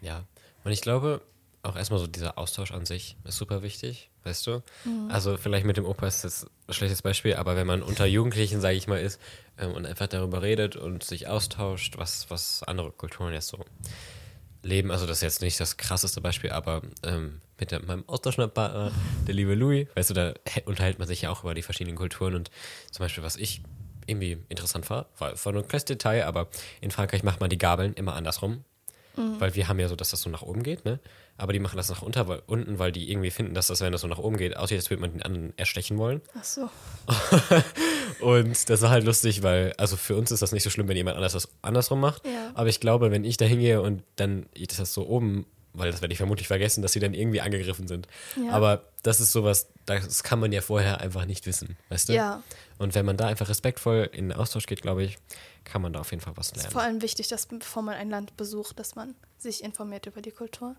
Ja. 0.00 0.24
Und 0.64 0.72
ich 0.72 0.80
glaube, 0.80 1.22
auch 1.62 1.76
erstmal 1.76 2.00
so 2.00 2.06
dieser 2.08 2.38
Austausch 2.38 2.72
an 2.72 2.86
sich 2.86 3.16
ist 3.24 3.36
super 3.36 3.62
wichtig, 3.62 4.10
weißt 4.24 4.46
du? 4.48 4.62
Also 5.08 5.36
vielleicht 5.36 5.64
mit 5.64 5.76
dem 5.76 5.84
Opa 5.86 6.06
ist 6.08 6.24
das 6.24 6.46
ein 6.66 6.74
schlechtes 6.74 7.02
Beispiel, 7.02 7.34
aber 7.36 7.54
wenn 7.56 7.66
man 7.66 7.82
unter 7.82 8.04
Jugendlichen, 8.06 8.60
sage 8.60 8.76
ich 8.76 8.88
mal, 8.88 9.00
ist 9.00 9.20
ähm, 9.58 9.72
und 9.72 9.86
einfach 9.86 10.08
darüber 10.08 10.42
redet 10.42 10.74
und 10.76 11.04
sich 11.04 11.28
austauscht, 11.28 11.98
was, 11.98 12.28
was 12.30 12.62
andere 12.64 12.90
Kulturen 12.90 13.32
jetzt 13.32 13.48
so 13.48 13.64
leben, 14.62 14.90
also 14.90 15.06
das 15.06 15.18
ist 15.18 15.22
jetzt 15.22 15.42
nicht 15.42 15.58
das 15.60 15.76
krasseste 15.76 16.20
Beispiel, 16.20 16.50
aber 16.50 16.82
ähm, 17.04 17.40
mit 17.58 17.70
der, 17.70 17.80
meinem 17.82 18.08
Austauschpartner, 18.08 18.90
der 19.26 19.34
liebe 19.34 19.54
Louis, 19.54 19.86
weißt 19.94 20.10
du, 20.10 20.14
da 20.14 20.34
hä- 20.48 20.62
unterhält 20.64 20.98
man 20.98 21.08
sich 21.08 21.22
ja 21.22 21.30
auch 21.30 21.42
über 21.44 21.54
die 21.54 21.62
verschiedenen 21.62 21.96
Kulturen 21.96 22.34
und 22.34 22.50
zum 22.90 23.04
Beispiel, 23.04 23.22
was 23.24 23.36
ich 23.36 23.62
irgendwie 24.06 24.38
interessant 24.48 24.88
war, 24.90 25.06
war, 25.18 25.32
war 25.44 25.52
nur 25.52 25.62
ein 25.62 25.68
kleines 25.68 25.84
Detail, 25.84 26.24
aber 26.26 26.48
in 26.80 26.90
Frankreich 26.90 27.22
macht 27.22 27.40
man 27.40 27.50
die 27.50 27.58
Gabeln 27.58 27.94
immer 27.94 28.14
andersrum. 28.14 28.64
Weil 29.14 29.54
wir 29.54 29.68
haben 29.68 29.78
ja 29.78 29.88
so, 29.88 29.94
dass 29.96 30.08
das 30.10 30.22
so 30.22 30.30
nach 30.30 30.40
oben 30.40 30.62
geht, 30.62 30.86
ne? 30.86 30.98
Aber 31.38 31.52
die 31.52 31.58
machen 31.58 31.76
das 31.76 31.88
nach 31.88 32.02
unter, 32.02 32.28
weil, 32.28 32.42
unten, 32.46 32.78
weil 32.78 32.92
die 32.92 33.10
irgendwie 33.10 33.30
finden, 33.30 33.54
dass 33.54 33.66
das, 33.66 33.80
wenn 33.80 33.90
das 33.90 34.02
so 34.02 34.06
nach 34.06 34.18
oben 34.18 34.36
geht, 34.36 34.56
aussieht, 34.56 34.78
als 34.78 34.90
würde 34.90 35.00
man 35.00 35.12
den 35.12 35.22
anderen 35.22 35.56
erstechen 35.58 35.98
wollen. 35.98 36.20
Ach 36.38 36.44
so. 36.44 36.68
Und 38.20 38.68
das 38.68 38.82
war 38.82 38.90
halt 38.90 39.04
lustig, 39.04 39.42
weil, 39.42 39.72
also 39.78 39.96
für 39.96 40.16
uns 40.16 40.30
ist 40.30 40.42
das 40.42 40.52
nicht 40.52 40.62
so 40.62 40.70
schlimm, 40.70 40.88
wenn 40.88 40.96
jemand 40.96 41.16
anders 41.16 41.32
das 41.32 41.48
andersrum 41.62 42.00
macht. 42.00 42.24
Ja. 42.26 42.52
Aber 42.54 42.68
ich 42.68 42.80
glaube, 42.80 43.10
wenn 43.10 43.24
ich 43.24 43.36
da 43.36 43.44
hingehe 43.44 43.80
und 43.80 44.02
dann 44.16 44.46
ist 44.54 44.78
das 44.78 44.92
so 44.94 45.06
oben, 45.06 45.46
weil 45.74 45.90
das 45.90 46.02
werde 46.02 46.12
ich 46.12 46.18
vermutlich 46.18 46.48
vergessen, 46.48 46.82
dass 46.82 46.92
sie 46.92 47.00
dann 47.00 47.14
irgendwie 47.14 47.40
angegriffen 47.40 47.88
sind. 47.88 48.06
Ja. 48.36 48.52
Aber 48.52 48.84
das 49.02 49.20
ist 49.20 49.32
sowas, 49.32 49.68
das 49.86 50.22
kann 50.22 50.38
man 50.38 50.52
ja 50.52 50.60
vorher 50.60 51.00
einfach 51.00 51.24
nicht 51.24 51.46
wissen, 51.46 51.76
weißt 51.88 52.10
du? 52.10 52.12
Ja. 52.14 52.42
Und 52.78 52.94
wenn 52.94 53.06
man 53.06 53.16
da 53.16 53.26
einfach 53.26 53.48
respektvoll 53.48 54.10
in 54.12 54.28
den 54.28 54.38
Austausch 54.38 54.66
geht, 54.66 54.82
glaube 54.82 55.02
ich, 55.04 55.18
kann 55.64 55.80
man 55.82 55.92
da 55.92 56.00
auf 56.00 56.10
jeden 56.10 56.20
Fall 56.22 56.36
was 56.36 56.48
Es 56.48 56.52
ist 56.52 56.56
lernen. 56.58 56.72
vor 56.72 56.82
allem 56.82 57.02
wichtig, 57.02 57.28
dass 57.28 57.46
bevor 57.46 57.82
man 57.82 57.94
ein 57.94 58.10
Land 58.10 58.36
besucht, 58.36 58.78
dass 58.78 58.94
man 58.94 59.14
sich 59.38 59.64
informiert 59.64 60.06
über 60.06 60.20
die 60.20 60.30
Kultur. 60.32 60.76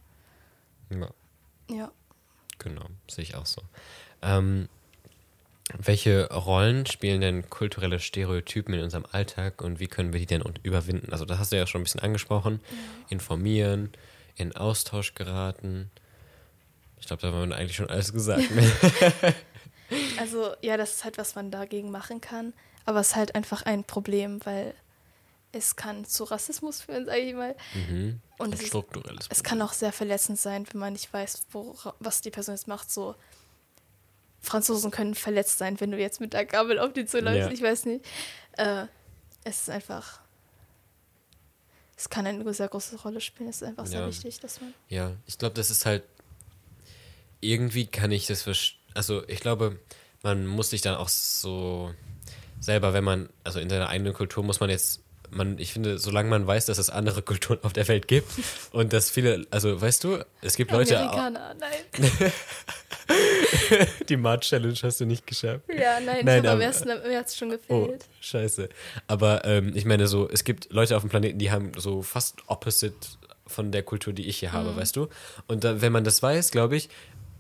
Ja. 1.02 1.76
Ja. 1.76 1.92
Genau, 2.60 2.86
sehe 3.10 3.24
ich 3.24 3.36
auch 3.36 3.46
so. 3.46 3.62
Ähm, 4.22 4.70
welche 5.78 6.30
Rollen 6.32 6.86
spielen 6.86 7.22
denn 7.22 7.50
kulturelle 7.50 8.00
Stereotypen 8.00 8.74
in 8.74 8.84
unserem 8.84 9.06
Alltag 9.12 9.62
und 9.62 9.80
wie 9.80 9.88
können 9.88 10.14
wir 10.14 10.20
die 10.20 10.26
denn 10.26 10.44
überwinden? 10.62 11.12
Also, 11.12 11.26
das 11.26 11.40
hast 11.40 11.52
du 11.52 11.58
ja 11.58 11.66
schon 11.66 11.82
ein 11.82 11.86
bisschen 11.86 12.02
angesprochen. 12.02 12.60
Informieren, 13.10 13.92
in 14.36 14.56
Austausch 14.56 15.16
geraten. 15.16 15.90
Ich 17.00 17.08
glaube, 17.08 17.22
da 17.22 17.32
haben 17.32 17.50
wir 17.50 17.58
eigentlich 17.58 17.76
schon 17.76 17.90
alles 17.90 18.14
gesagt. 18.14 18.52
Ne? 18.52 18.72
Also, 20.18 20.54
ja, 20.62 20.76
das 20.76 20.96
ist 20.96 21.04
halt, 21.04 21.20
was 21.20 21.36
man 21.36 21.52
dagegen 21.52 21.92
machen 21.92 22.20
kann. 22.20 22.54
Aber 22.86 23.02
es 23.02 23.10
ist 23.10 23.16
halt 23.16 23.36
einfach 23.36 23.62
ein 23.64 23.84
Problem, 23.84 24.40
weil 24.44 24.74
es 25.54 25.76
kann 25.78 26.04
zu 26.04 26.26
Rassismus 26.26 26.82
führen, 26.82 27.06
sage 27.06 27.20
ich 27.20 27.34
mal. 27.34 27.56
mhm. 27.74 28.20
Und 28.38 28.54
es, 28.54 28.60
ist, 28.62 28.68
strukturelles 28.68 29.28
es 29.30 29.44
kann 29.44 29.62
auch 29.62 29.72
sehr 29.72 29.94
verletzend 29.94 30.38
sein, 30.40 30.66
wenn 30.72 30.80
man 30.82 30.94
nicht 30.94 31.14
weiß, 31.14 31.46
wora- 31.54 31.94
was 32.00 32.20
die 32.22 32.32
Person 32.32 32.56
jetzt 32.56 32.68
macht. 32.68 32.92
So, 32.92 33.16
Franzosen 34.42 34.92
können 34.92 35.16
verletzt 35.16 35.60
sein, 35.60 35.80
wenn 35.80 35.92
du 35.92 35.98
jetzt 35.98 36.20
mit 36.20 36.34
der 36.34 36.46
Gabel 36.46 36.80
auf 36.80 36.92
die 36.92 37.06
zuläufst. 37.06 37.40
Ja. 37.48 37.52
Ich 37.52 37.62
weiß 37.62 37.86
nicht. 37.86 38.04
Äh, 38.58 38.88
es 39.46 39.62
ist 39.62 39.70
einfach. 39.70 40.20
Es 41.96 42.10
kann 42.10 42.26
eine 42.26 42.54
sehr 42.54 42.68
große 42.68 42.98
Rolle 43.02 43.22
spielen. 43.22 43.50
Es 43.50 43.58
ist 43.62 43.68
einfach 43.68 43.86
sehr 43.86 44.02
Ja. 44.02 44.08
wichtig, 44.08 44.40
dass 44.40 44.60
man. 44.60 44.74
Ja, 44.90 45.14
ich 45.28 45.38
glaube, 45.38 45.54
das 45.56 45.70
ist 45.70 45.86
halt. 45.86 46.04
Irgendwie 47.40 47.86
kann 47.86 48.12
ich 48.12 48.26
das 48.26 48.42
verstehen. 48.42 48.80
Also, 48.96 49.28
ich 49.28 49.40
glaube, 49.40 49.80
man 50.24 50.48
muss 50.48 50.72
sich 50.72 50.82
dann 50.82 50.96
auch 50.96 51.10
so 51.10 51.94
selber, 52.60 52.94
wenn 52.94 53.04
man, 53.04 53.30
also 53.44 53.60
in 53.60 53.70
seiner 53.70 53.90
eigenen 53.90 54.14
Kultur 54.14 54.44
muss 54.44 54.60
man 54.60 54.70
jetzt, 54.70 55.02
man, 55.36 55.58
ich 55.58 55.74
finde, 55.74 55.98
solange 56.00 56.30
man 56.30 56.46
weiß, 56.48 56.66
dass 56.68 56.78
es 56.78 56.90
andere 56.90 57.22
Kulturen 57.22 57.60
auf 57.64 57.74
der 57.74 57.88
Welt 57.88 58.08
gibt 58.08 58.28
und 58.72 58.94
dass 58.94 59.10
viele, 59.10 59.46
also 59.52 59.80
weißt 59.82 60.04
du, 60.04 60.20
es 60.42 60.56
gibt 60.56 60.72
Leute, 60.72 61.00
Amerikaner, 61.00 61.56
nein. 61.60 62.32
die 64.10 64.18
Mart 64.18 64.44
Challenge 64.44 64.76
hast 64.82 65.00
du 65.02 65.06
nicht 65.06 65.26
geschafft. 65.28 65.62
Ja, 65.70 66.00
nein, 66.00 66.24
Nein, 66.24 66.44
ich 66.44 66.50
habe 66.50 66.50
am 66.50 66.56
aber- 66.56 66.66
1. 66.66 66.86
März 67.08 67.36
schon 67.36 67.52
Oh, 67.68 67.86
gefehlt. 67.86 68.06
scheiße. 68.22 68.70
Aber 69.08 69.44
ähm, 69.46 69.72
ich 69.76 69.86
meine 69.86 70.08
so, 70.08 70.30
es 70.30 70.44
gibt 70.44 70.72
Leute 70.72 70.96
auf 70.96 71.04
dem 71.04 71.10
Planeten, 71.10 71.40
die 71.40 71.52
haben 71.52 71.72
so 71.78 72.02
fast 72.02 72.38
opposite 72.48 72.96
von 73.46 73.72
der 73.72 73.84
Kultur, 73.84 74.14
die 74.14 74.28
ich 74.28 74.38
hier 74.40 74.54
habe, 74.54 74.76
weißt 74.76 74.96
du? 74.96 75.10
Und 75.48 75.64
da, 75.64 75.82
wenn 75.82 75.92
man 75.92 76.04
das 76.04 76.24
weiß, 76.24 76.52
glaube 76.52 76.78
ich, 76.78 76.90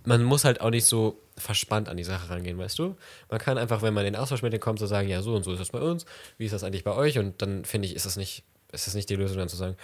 man 0.05 0.23
muss 0.23 0.43
halt 0.43 0.59
auch 0.59 0.69
nicht 0.69 0.85
so 0.85 1.17
verspannt 1.37 1.89
an 1.89 1.97
die 1.97 2.03
Sache 2.03 2.29
rangehen, 2.29 2.57
weißt 2.57 2.77
du? 2.79 2.95
Man 3.29 3.39
kann 3.39 3.57
einfach, 3.57 3.81
wenn 3.81 3.93
man 3.93 4.05
in 4.05 4.13
den 4.13 4.21
Austausch 4.21 4.41
mit 4.41 4.53
denen 4.53 4.61
kommt, 4.61 4.79
so 4.79 4.85
sagen, 4.87 5.07
ja, 5.07 5.21
so 5.21 5.35
und 5.35 5.43
so 5.43 5.51
ist 5.51 5.59
das 5.59 5.69
bei 5.69 5.79
uns, 5.79 6.05
wie 6.37 6.45
ist 6.45 6.51
das 6.53 6.63
eigentlich 6.63 6.83
bei 6.83 6.93
euch? 6.95 7.17
Und 7.17 7.41
dann 7.41 7.65
finde 7.65 7.87
ich, 7.87 7.95
ist 7.95 8.05
das 8.05 8.17
nicht, 8.17 8.43
ist 8.71 8.87
das 8.87 8.93
nicht 8.93 9.09
die 9.09 9.15
Lösung, 9.15 9.37
dann 9.37 9.49
zu 9.49 9.55
sagen, 9.55 9.75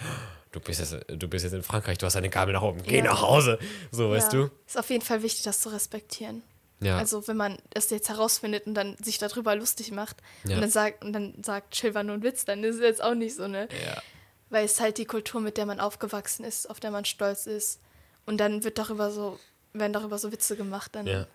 du 0.52 0.60
bist 0.60 0.80
jetzt, 0.80 0.96
du 1.08 1.28
bist 1.28 1.44
jetzt 1.44 1.52
in 1.52 1.62
Frankreich, 1.62 1.98
du 1.98 2.06
hast 2.06 2.16
eine 2.16 2.30
Gabel 2.30 2.54
nach 2.54 2.62
oben, 2.62 2.82
geh 2.82 2.98
Ja. 2.98 3.04
nach 3.04 3.22
Hause. 3.22 3.58
So, 3.90 4.10
weißt 4.10 4.32
ja. 4.32 4.40
du? 4.40 4.50
Ist 4.66 4.78
auf 4.78 4.90
jeden 4.90 5.04
Fall 5.04 5.22
wichtig, 5.22 5.42
das 5.42 5.60
zu 5.60 5.70
respektieren. 5.70 6.42
Ja. 6.82 6.96
Also 6.96 7.28
wenn 7.28 7.36
man 7.36 7.58
das 7.70 7.90
jetzt 7.90 8.08
herausfindet 8.08 8.66
und 8.66 8.74
dann 8.74 8.96
sich 9.02 9.18
darüber 9.18 9.54
lustig 9.54 9.92
macht 9.92 10.16
Ja. 10.44 10.54
und 10.54 10.62
dann 10.62 10.70
sagt 10.70 11.04
und 11.04 11.12
dann 11.12 11.34
sagt, 11.44 11.72
chill 11.72 11.94
war 11.94 12.04
nur 12.04 12.14
ein 12.14 12.22
Witz, 12.22 12.44
dann 12.46 12.64
ist 12.64 12.76
es 12.76 12.80
jetzt 12.80 13.02
auch 13.02 13.14
nicht 13.14 13.36
so, 13.36 13.48
ne? 13.48 13.68
ja. 13.84 14.00
Weil 14.48 14.64
es 14.64 14.80
halt 14.80 14.98
die 14.98 15.04
Kultur, 15.04 15.40
mit 15.40 15.56
der 15.58 15.66
man 15.66 15.78
aufgewachsen 15.78 16.44
ist, 16.44 16.68
auf 16.70 16.80
der 16.80 16.90
man 16.90 17.04
stolz 17.04 17.46
ist. 17.46 17.80
Und 18.26 18.38
dann 18.38 18.64
wird 18.64 18.78
darüber 18.78 19.10
so, 19.10 19.38
werden 19.72 19.92
darüber 19.92 20.18
so 20.18 20.32
Witze 20.32 20.56
gemacht, 20.56 20.94
dann 20.94 21.06
Ja. 21.06 21.26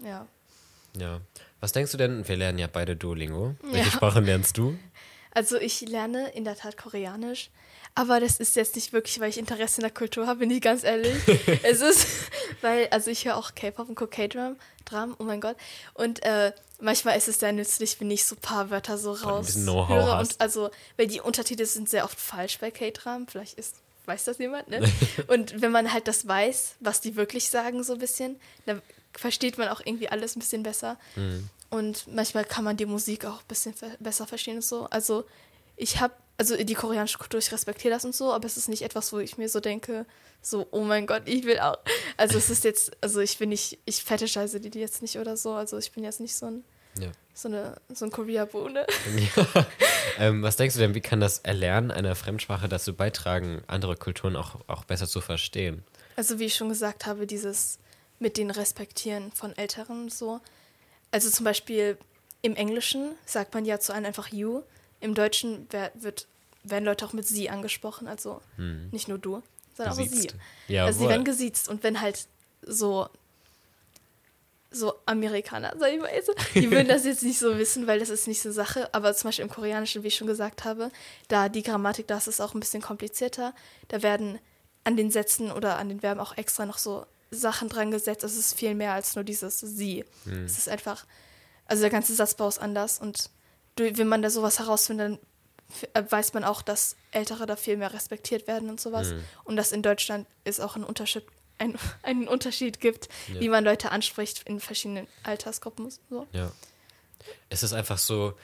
ja. 0.00 0.26
Ja. 0.96 1.20
Was 1.60 1.72
denkst 1.72 1.92
du 1.92 1.96
denn? 1.98 2.26
Wir 2.28 2.36
lernen 2.36 2.58
ja 2.58 2.66
beide 2.70 2.96
Duolingo. 2.96 3.54
Welche 3.62 3.86
Ja. 3.86 3.92
Sprachen 3.92 4.24
lernst 4.24 4.58
du? 4.58 4.78
Also 5.30 5.56
ich 5.56 5.80
lerne 5.80 6.28
in 6.32 6.44
der 6.44 6.56
Tat 6.56 6.76
Koreanisch, 6.76 7.48
aber 7.94 8.20
das 8.20 8.38
ist 8.38 8.54
jetzt 8.56 8.74
nicht 8.74 8.92
wirklich, 8.92 9.18
weil 9.20 9.30
ich 9.30 9.38
Interesse 9.38 9.76
in 9.80 9.82
der 9.82 9.90
Kultur 9.90 10.26
habe, 10.26 10.40
bin 10.40 10.50
ich 10.50 10.60
ganz 10.60 10.84
ehrlich. 10.84 11.14
es 11.62 11.80
ist, 11.80 12.06
weil, 12.60 12.88
also 12.90 13.10
ich 13.10 13.24
höre 13.24 13.36
auch 13.38 13.54
K-Pop 13.54 13.88
und 13.88 13.94
K-Drum, 14.10 14.56
Drum, 14.84 15.16
oh 15.18 15.24
mein 15.24 15.40
Gott. 15.40 15.56
Und 15.94 16.22
äh, 16.24 16.52
manchmal 16.80 17.16
ist 17.16 17.28
es 17.28 17.38
sehr 17.38 17.52
nützlich, 17.52 17.98
wenn 18.00 18.10
ich 18.10 18.26
so 18.26 18.34
ein 18.34 18.40
paar 18.42 18.68
Wörter 18.68 18.98
so 18.98 19.14
ein 19.14 19.22
raus 19.22 19.46
bisschen 19.46 19.62
Know-how 19.62 19.88
höre. 19.88 20.16
hast. 20.18 20.32
Und 20.34 20.40
also, 20.42 20.70
weil 20.98 21.06
die 21.06 21.20
Untertitel 21.22 21.64
sind 21.64 21.88
sehr 21.88 22.04
oft 22.04 22.20
falsch 22.20 22.58
bei 22.58 22.70
K-Drum, 22.70 23.26
vielleicht 23.28 23.54
ist, 23.58 23.76
weiß 24.06 24.24
das 24.24 24.38
jemand, 24.38 24.68
ne? 24.68 24.80
und 25.28 25.60
wenn 25.60 25.72
man 25.72 25.92
halt 25.92 26.08
das 26.08 26.26
weiß, 26.26 26.76
was 26.80 27.00
die 27.00 27.16
wirklich 27.16 27.48
sagen, 27.50 27.82
so 27.84 27.94
ein 27.94 27.98
bisschen, 27.98 28.40
dann 28.66 28.82
versteht 29.12 29.58
man 29.58 29.68
auch 29.68 29.80
irgendwie 29.84 30.08
alles 30.08 30.36
ein 30.36 30.40
bisschen 30.40 30.62
besser. 30.62 30.98
Mhm. 31.16 31.48
Und 31.70 32.06
manchmal 32.06 32.44
kann 32.44 32.64
man 32.64 32.76
die 32.76 32.86
Musik 32.86 33.24
auch 33.24 33.40
ein 33.40 33.48
bisschen 33.48 33.74
besser 33.98 34.26
verstehen 34.26 34.56
und 34.56 34.64
so. 34.64 34.86
Also 34.90 35.24
ich 35.76 36.00
habe, 36.00 36.14
also 36.36 36.56
die 36.56 36.74
koreanische 36.74 37.18
Kultur, 37.18 37.38
ich 37.38 37.50
respektiere 37.50 37.94
das 37.94 38.04
und 38.04 38.14
so, 38.14 38.32
aber 38.32 38.46
es 38.46 38.56
ist 38.56 38.68
nicht 38.68 38.82
etwas, 38.82 39.12
wo 39.12 39.18
ich 39.18 39.38
mir 39.38 39.48
so 39.48 39.60
denke, 39.60 40.04
so, 40.42 40.66
oh 40.70 40.82
mein 40.82 41.06
Gott, 41.06 41.22
ich 41.26 41.44
will 41.44 41.58
auch. 41.60 41.78
Also 42.16 42.36
es 42.36 42.50
ist 42.50 42.64
jetzt, 42.64 42.92
also 43.00 43.20
ich 43.20 43.38
bin 43.38 43.48
nicht, 43.48 43.78
ich 43.84 44.02
fetischize 44.02 44.60
die 44.60 44.78
jetzt 44.78 45.00
nicht 45.02 45.18
oder 45.18 45.36
so. 45.36 45.52
Also 45.52 45.78
ich 45.78 45.92
bin 45.92 46.04
jetzt 46.04 46.20
nicht 46.20 46.34
so 46.34 46.46
ein, 46.46 46.64
Ja. 46.98 47.10
So 47.34 47.48
eine, 47.48 47.76
so 47.92 48.04
ein 48.04 48.10
Korea-Bohne. 48.10 48.86
Ja. 49.36 49.66
ähm, 50.18 50.42
was 50.42 50.56
denkst 50.56 50.74
du 50.74 50.80
denn, 50.80 50.94
wie 50.94 51.00
kann 51.00 51.20
das 51.20 51.38
Erlernen 51.38 51.90
einer 51.90 52.14
Fremdsprache 52.14 52.68
dazu 52.68 52.94
beitragen, 52.94 53.62
andere 53.66 53.96
Kulturen 53.96 54.36
auch, 54.36 54.60
auch 54.66 54.84
besser 54.84 55.06
zu 55.06 55.20
verstehen? 55.20 55.82
Also 56.16 56.38
wie 56.38 56.44
ich 56.44 56.54
schon 56.54 56.68
gesagt 56.68 57.06
habe, 57.06 57.26
dieses 57.26 57.78
mit 58.18 58.36
den 58.36 58.50
Respektieren 58.50 59.32
von 59.32 59.56
Älteren 59.56 60.08
so. 60.08 60.40
Also 61.10 61.30
zum 61.30 61.44
Beispiel 61.44 61.98
im 62.42 62.54
Englischen 62.56 63.12
sagt 63.24 63.54
man 63.54 63.64
ja 63.64 63.78
zu 63.80 63.92
einem 63.92 64.06
einfach 64.06 64.28
you. 64.28 64.62
Im 65.00 65.14
Deutschen 65.14 65.66
wird, 65.94 66.26
werden 66.62 66.84
Leute 66.84 67.04
auch 67.06 67.12
mit 67.12 67.26
sie 67.26 67.50
angesprochen, 67.50 68.06
also 68.08 68.40
nicht 68.92 69.08
nur 69.08 69.18
du, 69.18 69.42
sondern 69.76 69.94
auch 69.94 69.96
sie. 69.96 70.04
Gesiezt. 70.04 70.36
Ja, 70.68 70.84
also 70.84 71.00
sie 71.00 71.08
werden 71.08 71.24
gesiezt 71.24 71.68
und 71.68 71.82
wenn 71.82 72.00
halt 72.00 72.26
so 72.64 73.08
so 74.72 74.94
Amerikaner, 75.06 75.74
sag 75.78 75.92
ich 75.92 76.00
mal. 76.00 76.10
Also, 76.10 76.32
die 76.54 76.70
würden 76.70 76.88
das 76.88 77.04
jetzt 77.04 77.22
nicht 77.22 77.38
so 77.38 77.58
wissen, 77.58 77.86
weil 77.86 77.98
das 77.98 78.08
ist 78.08 78.26
nicht 78.26 78.42
so 78.42 78.50
Sache. 78.50 78.92
Aber 78.92 79.14
zum 79.14 79.28
Beispiel 79.28 79.44
im 79.44 79.50
Koreanischen, 79.50 80.02
wie 80.02 80.08
ich 80.08 80.14
schon 80.14 80.26
gesagt 80.26 80.64
habe, 80.64 80.90
da 81.28 81.48
die 81.48 81.62
Grammatik, 81.62 82.06
das 82.06 82.26
ist 82.26 82.40
auch 82.40 82.54
ein 82.54 82.60
bisschen 82.60 82.82
komplizierter. 82.82 83.54
Da 83.88 84.02
werden 84.02 84.38
an 84.84 84.96
den 84.96 85.10
Sätzen 85.10 85.52
oder 85.52 85.76
an 85.76 85.88
den 85.88 86.00
Verben 86.00 86.20
auch 86.20 86.36
extra 86.36 86.66
noch 86.66 86.78
so 86.78 87.06
Sachen 87.30 87.68
dran 87.68 87.90
gesetzt. 87.90 88.24
Es 88.24 88.36
ist 88.36 88.58
viel 88.58 88.74
mehr 88.74 88.92
als 88.92 89.14
nur 89.14 89.24
dieses 89.24 89.60
sie. 89.60 90.04
Hm. 90.24 90.44
Es 90.44 90.58
ist 90.58 90.68
einfach, 90.68 91.06
also 91.66 91.82
der 91.82 91.90
ganze 91.90 92.14
Satzbau 92.14 92.48
ist 92.48 92.58
anders 92.58 92.98
und 92.98 93.30
wenn 93.76 94.08
man 94.08 94.20
da 94.20 94.28
sowas 94.28 94.58
herausfindet, 94.58 95.18
dann 95.94 96.04
äh, 96.04 96.10
weiß 96.10 96.34
man 96.34 96.44
auch, 96.44 96.60
dass 96.60 96.96
Ältere 97.10 97.46
da 97.46 97.56
viel 97.56 97.78
mehr 97.78 97.94
respektiert 97.94 98.46
werden 98.46 98.68
und 98.68 98.80
sowas. 98.80 99.10
Hm. 99.10 99.24
Und 99.44 99.56
dass 99.56 99.72
in 99.72 99.82
Deutschland 99.82 100.26
es 100.44 100.60
auch 100.60 100.76
einen 100.76 100.84
Unterschied, 100.84 101.24
ein, 101.58 101.76
einen 102.02 102.28
Unterschied 102.28 102.80
gibt, 102.80 103.08
Ja. 103.32 103.40
wie 103.40 103.48
man 103.48 103.64
Leute 103.64 103.90
anspricht 103.92 104.42
in 104.46 104.60
verschiedenen 104.60 105.06
Altersgruppen. 105.22 105.90
So. 106.10 106.26
Ja. 106.32 106.50
Es 107.50 107.62
ist 107.62 107.72
einfach 107.72 107.98
so, 107.98 108.34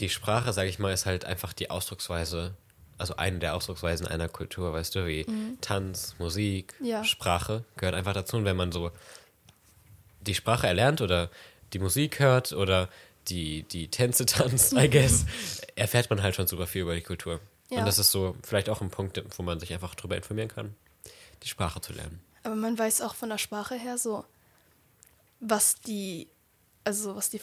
die 0.00 0.08
Sprache, 0.08 0.52
sage 0.52 0.68
ich 0.68 0.78
mal, 0.78 0.92
ist 0.92 1.06
halt 1.06 1.24
einfach 1.24 1.52
die 1.52 1.70
Ausdrucksweise, 1.70 2.54
also 2.98 3.16
eine 3.16 3.38
der 3.40 3.54
Ausdrucksweisen 3.54 4.06
einer 4.06 4.28
Kultur, 4.28 4.72
weißt 4.72 4.94
du, 4.94 5.06
wie 5.06 5.26
Tanz, 5.60 6.14
Musik, 6.18 6.74
Mhm. 6.80 6.86
Ja. 6.86 7.04
Sprache 7.04 7.64
gehört 7.76 7.94
einfach 7.94 8.12
dazu. 8.14 8.36
Und 8.36 8.44
wenn 8.44 8.56
man 8.56 8.70
so 8.72 8.90
die 10.20 10.34
Sprache 10.34 10.66
erlernt 10.66 11.00
oder 11.00 11.30
die 11.72 11.78
Musik 11.78 12.18
hört 12.20 12.52
oder 12.52 12.88
die, 13.28 13.62
die 13.64 13.88
Tänze 13.88 14.26
tanzt, 14.26 14.72
I 14.74 14.88
guess, 14.88 15.26
erfährt 15.76 16.10
man 16.10 16.22
halt 16.22 16.34
schon 16.36 16.46
super 16.46 16.66
viel 16.66 16.82
über 16.82 16.94
die 16.94 17.02
Kultur. 17.02 17.40
Ja. 17.70 17.78
Und 17.80 17.86
das 17.86 17.98
ist 17.98 18.10
so 18.12 18.36
vielleicht 18.42 18.68
auch 18.68 18.80
ein 18.80 18.90
Punkt, 18.90 19.20
wo 19.36 19.42
man 19.42 19.58
sich 19.58 19.72
einfach 19.72 19.94
drüber 19.94 20.16
informieren 20.16 20.48
kann, 20.48 20.74
die 21.42 21.48
Sprache 21.48 21.80
zu 21.80 21.92
lernen. 21.92 22.20
Aber 22.44 22.54
man 22.54 22.78
weiß 22.78 23.00
auch 23.00 23.14
von 23.14 23.28
der 23.30 23.38
Sprache 23.38 23.74
her 23.74 23.98
so, 23.98 24.24
was 25.40 25.76
die, 25.80 26.28
also 26.84 27.16
was 27.16 27.30
die, 27.30 27.40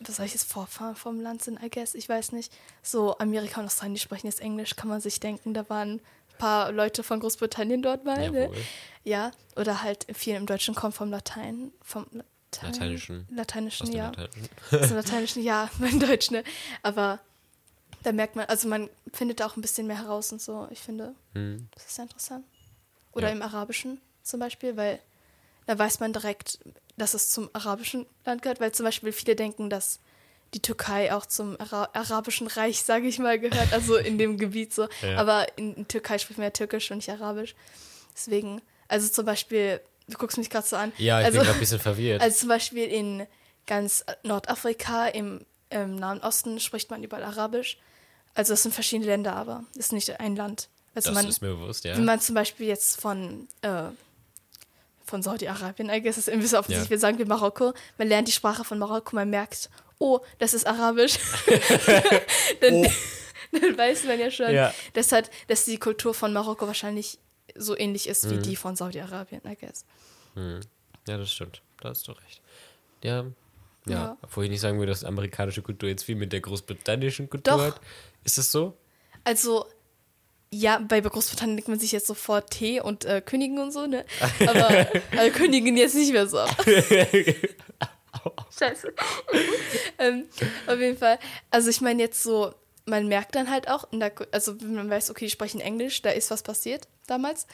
was 0.00 0.16
soll 0.16 0.26
ich 0.26 0.32
jetzt, 0.32 0.50
Vorfahren 0.50 0.96
vom 0.96 1.20
Land 1.20 1.42
sind, 1.42 1.62
I 1.62 1.70
guess, 1.70 1.94
ich 1.94 2.08
weiß 2.08 2.32
nicht. 2.32 2.52
So 2.82 3.16
Amerika 3.18 3.60
und 3.60 3.66
Australien, 3.66 3.94
die 3.94 4.00
sprechen 4.00 4.26
jetzt 4.26 4.40
Englisch, 4.40 4.76
kann 4.76 4.88
man 4.88 5.00
sich 5.00 5.20
denken, 5.20 5.54
da 5.54 5.68
waren 5.70 5.94
ein 5.94 6.38
paar 6.38 6.72
Leute 6.72 7.02
von 7.02 7.20
Großbritannien 7.20 7.82
dort 7.82 8.04
mal, 8.04 8.30
ne? 8.30 8.50
Ja, 9.04 9.30
oder 9.56 9.82
halt 9.82 10.06
viel 10.16 10.34
im 10.36 10.46
Deutschen 10.46 10.74
kommt 10.74 10.94
vom 10.94 11.10
Latein, 11.10 11.72
vom 11.82 12.06
Latein, 12.12 12.72
Lateinischen. 12.72 13.28
Lateinischen, 13.30 13.92
ja. 13.92 14.06
Lateinischen. 14.10 14.48
Aus 14.72 14.88
dem 14.88 14.96
Lateinischen, 14.96 15.42
ja, 15.42 15.70
mein 15.78 15.98
Deutsch, 16.00 16.30
ne? 16.30 16.42
Aber 16.82 17.20
da 18.02 18.10
merkt 18.12 18.34
man, 18.36 18.46
also 18.46 18.66
man 18.68 18.90
findet 19.12 19.38
da 19.40 19.46
auch 19.46 19.56
ein 19.56 19.62
bisschen 19.62 19.86
mehr 19.86 19.98
heraus 19.98 20.32
und 20.32 20.42
so. 20.42 20.66
Ich 20.70 20.80
finde, 20.80 21.14
Hm. 21.34 21.68
das 21.74 21.86
ist 21.86 21.94
sehr 21.94 22.04
interessant. 22.04 22.44
Oder 23.12 23.28
Ja. 23.28 23.34
im 23.34 23.42
Arabischen 23.42 24.00
zum 24.22 24.40
Beispiel, 24.40 24.76
weil 24.76 24.98
da 25.66 25.78
weiß 25.78 26.00
man 26.00 26.12
direkt, 26.12 26.58
dass 26.96 27.14
es 27.14 27.30
zum 27.30 27.50
arabischen 27.52 28.06
Land 28.24 28.42
gehört, 28.42 28.60
weil 28.60 28.72
zum 28.72 28.84
Beispiel 28.84 29.12
viele 29.12 29.36
denken, 29.36 29.70
dass 29.70 30.00
die 30.54 30.60
Türkei 30.60 31.14
auch 31.14 31.24
zum 31.24 31.58
Ara 31.58 31.88
arabischen 31.92 32.46
Reich, 32.46 32.82
sage 32.84 33.06
ich 33.06 33.18
mal, 33.18 33.38
gehört, 33.38 33.72
also 33.72 33.96
in 33.96 34.18
dem 34.18 34.38
Gebiet 34.38 34.72
so. 34.72 34.88
Ja. 35.02 35.18
Aber 35.18 35.46
in, 35.56 35.74
in 35.74 35.88
Türkei 35.88 36.18
spricht 36.18 36.38
man 36.38 36.44
ja 36.44 36.50
Türkisch 36.50 36.90
und 36.90 36.98
nicht 36.98 37.10
Arabisch. 37.10 37.54
Deswegen, 38.14 38.60
also 38.88 39.08
zum 39.08 39.24
Beispiel, 39.24 39.80
du 40.08 40.18
guckst 40.18 40.38
mich 40.38 40.50
gerade 40.50 40.66
so 40.66 40.76
an. 40.76 40.92
Ja, 40.98 41.20
ich 41.20 41.26
also, 41.26 41.38
bin 41.38 41.46
gerade 41.46 41.56
ein 41.56 41.60
bisschen 41.60 41.80
verwirrt. 41.80 42.20
also 42.22 42.38
zum 42.38 42.48
Beispiel 42.48 42.86
in 42.86 43.26
ganz 43.66 44.04
Nordafrika, 44.22 45.06
im, 45.06 45.46
im 45.70 45.96
Nahen 45.96 46.20
Osten 46.20 46.60
spricht 46.60 46.90
man 46.90 47.02
überall 47.02 47.24
Arabisch. 47.24 47.78
Also 48.34 48.54
es 48.54 48.62
sind 48.62 48.72
verschiedene 48.74 49.06
Länder, 49.06 49.34
aber 49.34 49.64
es 49.72 49.86
ist 49.86 49.92
nicht 49.92 50.20
ein 50.20 50.36
Land. 50.36 50.68
Also 50.94 51.10
das 51.10 51.14
man, 51.14 51.28
ist 51.28 51.40
mir 51.40 51.48
bewusst, 51.48 51.84
ja. 51.84 51.96
wenn 51.96 52.04
man 52.04 52.20
zum 52.20 52.34
Beispiel 52.34 52.66
jetzt 52.66 53.00
von, 53.00 53.48
äh, 53.62 53.84
von 55.04 55.22
Saudi-Arabien, 55.22 55.90
I 55.90 56.00
guess, 56.02 56.18
ist 56.18 56.28
ein 56.30 56.40
bisschen 56.40 56.58
offensichtlich, 56.58 56.86
Ja. 56.88 56.90
wir 56.90 56.98
sagen 56.98 57.18
wir 57.18 57.26
Marokko, 57.26 57.72
man 57.98 58.08
lernt 58.08 58.28
die 58.28 58.32
Sprache 58.32 58.64
von 58.64 58.78
Marokko, 58.78 59.14
man 59.16 59.30
merkt, 59.30 59.68
oh, 59.98 60.20
das 60.38 60.54
ist 60.54 60.66
Arabisch. 60.66 61.18
dann, 62.60 62.82
dann 63.52 63.78
weiß 63.78 64.04
man 64.04 64.18
ja 64.18 64.30
schon, 64.30 64.52
Ja. 64.54 64.72
dass, 64.94 65.12
halt, 65.12 65.30
dass 65.48 65.64
die 65.64 65.78
Kultur 65.78 66.14
von 66.14 66.32
Marokko 66.32 66.66
wahrscheinlich 66.66 67.18
so 67.54 67.76
ähnlich 67.76 68.08
ist 68.08 68.24
Mhm. 68.24 68.30
wie 68.30 68.38
die 68.38 68.56
von 68.56 68.76
Saudi-Arabien, 68.76 69.42
I 69.46 69.56
guess. 69.56 69.84
Hm. 70.34 70.60
Ja, 71.08 71.18
das 71.18 71.30
stimmt. 71.32 71.60
Da 71.80 71.90
hast 71.90 72.06
du 72.08 72.12
recht. 72.12 72.40
Ja. 73.02 73.24
Ja. 73.86 73.92
Ja. 73.92 74.16
Obwohl 74.22 74.44
ich 74.44 74.50
nicht 74.50 74.60
sagen 74.60 74.78
würde, 74.78 74.92
dass 74.92 75.02
amerikanische 75.04 75.60
Kultur 75.62 75.88
jetzt 75.88 76.04
viel 76.04 76.14
mit 76.14 76.32
der 76.32 76.40
großbritannischen 76.40 77.28
Kultur 77.28 77.54
Doch. 77.56 77.64
hat. 77.64 77.80
Ist 78.24 78.38
es 78.38 78.52
so? 78.52 78.76
Also, 79.24 79.66
ja, 80.52 80.78
bei 80.78 81.00
Großbritannien 81.00 81.56
denkt 81.56 81.68
man 81.68 81.80
sich 81.80 81.92
jetzt 81.92 82.06
sofort 82.06 82.50
Tee 82.50 82.80
und 82.80 83.06
äh, 83.06 83.22
Königin 83.24 83.58
und 83.58 83.72
so, 83.72 83.86
ne? 83.86 84.04
Aber 84.46 84.70
äh, 85.12 85.30
Königin 85.30 85.76
jetzt 85.76 85.94
nicht 85.94 86.12
mehr 86.12 86.26
so. 86.26 86.44
Scheiße. 88.58 88.92
ähm, 89.98 90.26
auf 90.66 90.78
jeden 90.78 90.98
Fall. 90.98 91.18
Also 91.50 91.70
ich 91.70 91.80
meine 91.80 92.02
jetzt 92.02 92.22
so, 92.22 92.54
man 92.84 93.08
merkt 93.08 93.34
dann 93.34 93.50
halt 93.50 93.68
auch, 93.68 93.90
in 93.92 94.00
der, 94.00 94.12
also 94.30 94.60
wenn 94.60 94.74
man 94.74 94.90
weiß, 94.90 95.10
okay, 95.10 95.24
die 95.24 95.30
sprechen 95.30 95.60
Englisch, 95.60 96.02
da 96.02 96.10
ist 96.10 96.30
was 96.30 96.42
passiert 96.42 96.86
damals. 97.06 97.46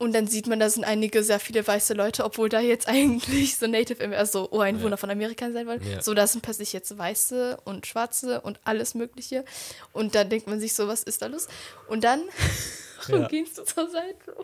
Und 0.00 0.12
dann 0.14 0.28
sieht 0.28 0.46
man, 0.46 0.60
da 0.60 0.70
sind 0.70 0.84
einige 0.84 1.24
sehr 1.24 1.40
viele 1.40 1.66
weiße 1.66 1.92
Leute, 1.94 2.24
obwohl 2.24 2.48
da 2.48 2.60
jetzt 2.60 2.86
eigentlich 2.88 3.56
so 3.56 3.66
Native, 3.66 4.16
also 4.16 4.48
Ureinwohner 4.50 4.90
Ja. 4.90 4.96
von 4.96 5.10
Amerika 5.10 5.50
sein 5.50 5.66
wollen. 5.66 5.82
Ja. 5.84 6.00
So, 6.02 6.14
da 6.14 6.26
sind 6.26 6.42
plötzlich 6.42 6.72
jetzt 6.72 6.96
Weiße 6.96 7.58
und 7.64 7.86
Schwarze 7.86 8.40
und 8.42 8.60
alles 8.64 8.94
Mögliche. 8.94 9.44
Und 9.92 10.14
dann 10.14 10.30
denkt 10.30 10.46
man 10.46 10.60
sich 10.60 10.74
so, 10.74 10.86
was 10.86 11.02
ist 11.02 11.20
da 11.22 11.26
los? 11.26 11.48
Und 11.88 12.04
dann 12.04 12.22
Ja. 13.08 13.26
gehst 13.28 13.58
du 13.58 13.64
zur 13.64 13.88
Seite. 13.90 14.36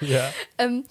Ja. 0.00 0.32
Ähm, 0.58 0.84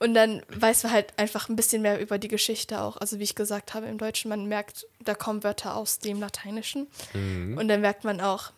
und 0.00 0.14
dann 0.14 0.42
weiß 0.48 0.82
man 0.84 0.92
halt 0.92 1.16
einfach 1.18 1.48
ein 1.48 1.56
bisschen 1.56 1.82
mehr 1.82 2.00
über 2.00 2.18
die 2.18 2.28
Geschichte 2.28 2.80
auch. 2.80 2.96
Also 2.96 3.18
wie 3.20 3.22
ich 3.24 3.34
gesagt 3.36 3.74
habe 3.74 3.86
im 3.86 3.96
Deutschen, 3.98 4.28
man 4.28 4.46
merkt, 4.46 4.86
da 5.00 5.14
kommen 5.14 5.44
Wörter 5.44 5.76
aus 5.76 6.00
dem 6.00 6.18
Lateinischen. 6.20 6.88
Mhm. 7.14 7.56
Und 7.58 7.68
dann 7.68 7.80
merkt 7.80 8.02
man 8.04 8.20
auch, 8.20 8.50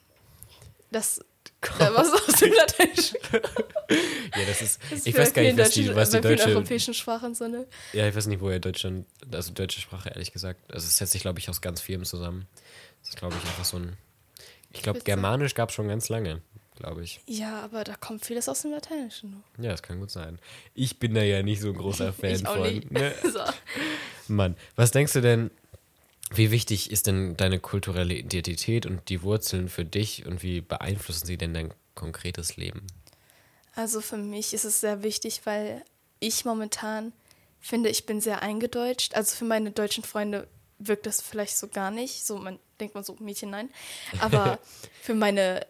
dass 0.90 1.20
da 1.78 1.94
was 1.94 2.12
aus 2.12 2.40
dem 2.40 2.52
Lateinischen. 2.52 3.18
Ja, 3.30 4.44
das 4.46 4.62
ist. 4.62 4.80
Das 4.90 4.98
ist 5.00 5.06
ich 5.06 5.16
weiß 5.16 5.32
gar 5.32 5.42
nicht, 5.42 5.56
was 5.58 5.70
die, 5.70 5.82
deutschen- 5.84 5.96
was 5.96 6.10
die 6.10 6.20
deutsche. 6.20 6.48
europäischen 6.50 6.94
Sprachen 6.94 7.34
so 7.34 7.48
ne? 7.48 7.66
Ja, 7.92 8.06
ich 8.08 8.14
weiß 8.14 8.26
nicht, 8.26 8.40
woher 8.40 8.58
Deutschland. 8.60 9.06
Also 9.32 9.52
deutsche 9.52 9.80
Sprache, 9.80 10.10
ehrlich 10.10 10.32
gesagt. 10.32 10.60
Also 10.72 10.86
es 10.86 10.96
setzt 10.98 11.12
sich, 11.12 11.22
glaube 11.22 11.38
ich, 11.38 11.48
aus 11.48 11.60
ganz 11.60 11.80
vielem 11.80 12.04
zusammen. 12.04 12.46
Das 13.00 13.10
ist, 13.10 13.16
glaube 13.18 13.34
ich, 13.40 13.48
einfach 13.48 13.64
so 13.64 13.78
ein. 13.78 13.96
Ich 14.72 14.82
glaube. 14.82 15.00
Germanisch 15.00 15.54
gab 15.54 15.70
es 15.70 15.74
schon 15.74 15.88
ganz 15.88 16.08
lange, 16.08 16.42
glaube 16.76 17.02
ich. 17.02 17.20
Ja, 17.26 17.62
aber 17.62 17.82
da 17.84 17.94
kommt 17.96 18.24
vieles 18.24 18.48
aus 18.48 18.62
dem 18.62 18.70
Lateinischen. 18.72 19.42
Ja, 19.58 19.70
das 19.70 19.82
kann 19.82 19.98
gut 19.98 20.10
sein. 20.10 20.38
Ich 20.74 20.98
bin 20.98 21.14
da 21.14 21.22
ja 21.22 21.42
nicht 21.42 21.60
so 21.60 21.68
ein 21.68 21.74
großer 21.76 22.12
Fan 22.20 22.30
ich 22.34 22.46
auch 22.46 22.56
von. 22.56 22.62
nicht. 22.72 22.90
Ne? 22.90 23.14
So. 23.32 23.40
Mann, 24.28 24.56
was 24.76 24.90
denkst 24.90 25.14
du 25.14 25.22
denn, 25.22 25.50
wie 26.34 26.50
wichtig 26.50 26.90
ist 26.90 27.06
denn 27.06 27.36
deine 27.36 27.58
kulturelle 27.58 28.14
Identität 28.14 28.86
und 28.86 29.08
die 29.08 29.22
Wurzeln 29.22 29.68
für 29.68 29.84
dich 29.84 30.26
und 30.26 30.42
wie 30.42 30.60
beeinflussen 30.60 31.26
sie 31.26 31.38
denn 31.38 31.54
dein 31.54 31.72
konkretes 31.94 32.56
Leben? 32.56 32.86
Also 33.74 34.00
für 34.00 34.16
mich 34.16 34.54
ist 34.54 34.64
es 34.64 34.80
sehr 34.80 35.02
wichtig, 35.02 35.42
weil 35.44 35.84
ich 36.20 36.44
momentan 36.44 37.12
finde, 37.60 37.88
ich 37.88 38.06
bin 38.06 38.20
sehr 38.20 38.42
eingedeutscht. 38.42 39.14
Also 39.14 39.36
für 39.36 39.44
meine 39.44 39.70
deutschen 39.70 40.04
Freunde 40.04 40.48
wirkt 40.78 41.06
das 41.06 41.20
vielleicht 41.20 41.56
so 41.56 41.68
gar 41.68 41.90
nicht. 41.90 42.24
So, 42.26 42.38
man 42.38 42.58
denkt 42.80 42.94
man 42.94 43.04
so, 43.04 43.16
Mädchen, 43.20 43.50
nein. 43.50 43.70
Aber 44.20 44.58
für 45.02 45.14
meine, 45.14 45.66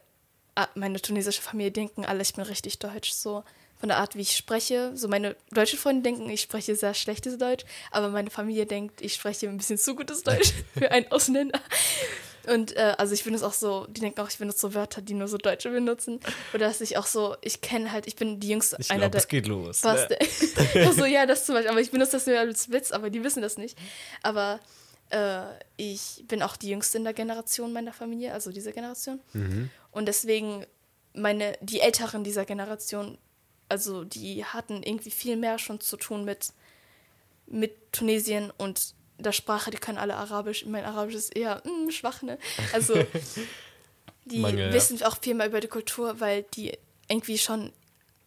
ah, 0.55 0.69
meine 0.75 1.01
tunesische 1.01 1.43
Familie 1.43 1.73
denken 1.73 2.05
alle, 2.05 2.23
ich 2.23 2.35
bin 2.35 2.45
richtig 2.45 2.79
deutsch. 2.79 3.13
So 3.13 3.45
von 3.79 3.89
der 3.89 3.99
Art, 3.99 4.17
wie 4.17 4.23
ich 4.23 4.37
spreche. 4.37 4.93
So 4.95 5.09
meine 5.09 5.37
deutschen 5.51 5.79
Freunde 5.79 6.03
denken, 6.03 6.29
ich 6.29 6.41
spreche 6.41 6.75
sehr 6.77 6.95
schlechtes 6.95 7.39
Deutsch, 7.39 7.65
aber 7.91 8.09
meine 8.09 8.31
Familie 8.31 8.67
denkt, 8.67 9.01
ich 9.01 9.15
spreche 9.15 9.49
ein 9.49 9.57
bisschen 9.57 9.79
zu 9.79 9.95
gutes 9.95 10.23
Deutsch 10.23 10.53
für 10.79 10.91
einen 10.91 11.11
Ausländer. 11.11 11.61
Und 12.47 12.77
äh, 12.77 12.95
also 12.97 13.13
ich 13.13 13.25
benutze 13.25 13.47
auch 13.47 13.53
so, 13.53 13.87
die 13.89 14.01
denken 14.01 14.21
auch, 14.21 14.31
ich 14.31 14.39
benutze 14.39 14.61
so 14.61 14.75
Wörter, 14.75 15.03
die 15.03 15.13
nur 15.13 15.29
so 15.29 15.37
Deutsche 15.37 15.71
benutzen. 15.71 16.19
Oder 16.55 16.67
dass 16.67 16.81
ich 16.81 16.97
auch 16.97 17.07
so, 17.07 17.37
ich 17.43 17.61
kenne 17.61 17.93
halt, 17.93 18.07
ich 18.07 18.17
bin 18.17 18.41
die 18.41 18.49
jüngste, 18.49 18.77
Ich 18.81 18.91
einer 18.91 19.01
glaube, 19.01 19.13
der. 19.13 19.21
es 19.21 19.29
geht 19.29 19.47
los. 19.47 19.85
Was? 19.85 20.09
Ne? 20.09 20.19
also 20.87 21.05
ja, 21.05 21.27
das 21.27 21.45
zum 21.45 21.55
Beispiel. 21.55 21.71
Aber 21.71 21.81
ich 21.81 21.91
benutze 21.91 22.13
das 22.13 22.27
nur 22.27 22.39
als 22.39 22.71
Witz, 22.71 22.91
aber 22.91 23.11
die 23.11 23.23
wissen 23.23 23.43
das 23.43 23.59
nicht. 23.59 23.77
Aber 24.23 24.61
äh, 25.11 25.43
ich 25.77 26.25
bin 26.27 26.43
auch 26.43 26.57
die 26.57 26.71
jüngste 26.71 26.97
in 26.97 27.05
der 27.05 27.13
Generation 27.13 27.73
meiner 27.73 27.93
Familie, 27.93 28.33
also 28.33 28.51
dieser 28.51 28.73
Generation. 28.73 29.21
Mhm. 29.35 29.71
Und 29.91 30.07
deswegen 30.07 30.65
meine, 31.13 31.57
die 31.61 31.81
Älteren 31.81 32.25
dieser 32.25 32.45
Generation, 32.45 33.19
also 33.69 34.05
die 34.05 34.45
hatten 34.45 34.83
irgendwie 34.83 35.11
viel 35.11 35.37
mehr 35.37 35.59
schon 35.59 35.81
zu 35.81 35.97
tun 35.97 36.25
mit, 36.25 36.53
mit 37.47 37.93
Tunesien 37.93 38.53
und 38.57 38.95
der 39.19 39.33
Sprache, 39.33 39.71
die 39.71 39.79
können 39.79 39.99
alle 39.99 40.17
Arabisch. 40.17 40.65
Mein 40.67 40.85
Arabisch 40.85 41.17
ist 41.17 41.37
eher 41.37 41.63
mm, 41.65 41.91
schwach, 41.91 42.23
ne? 42.23 42.39
Also 42.73 42.95
die 44.25 44.39
Mangel, 44.39 44.69
ja. 44.69 44.73
wissen 44.73 45.03
auch 45.03 45.19
viel 45.21 45.35
mehr 45.35 45.47
über 45.47 45.61
die 45.61 45.69
Kultur, 45.69 46.21
weil 46.21 46.45
die 46.55 46.79
irgendwie 47.09 47.39
schon, 47.39 47.73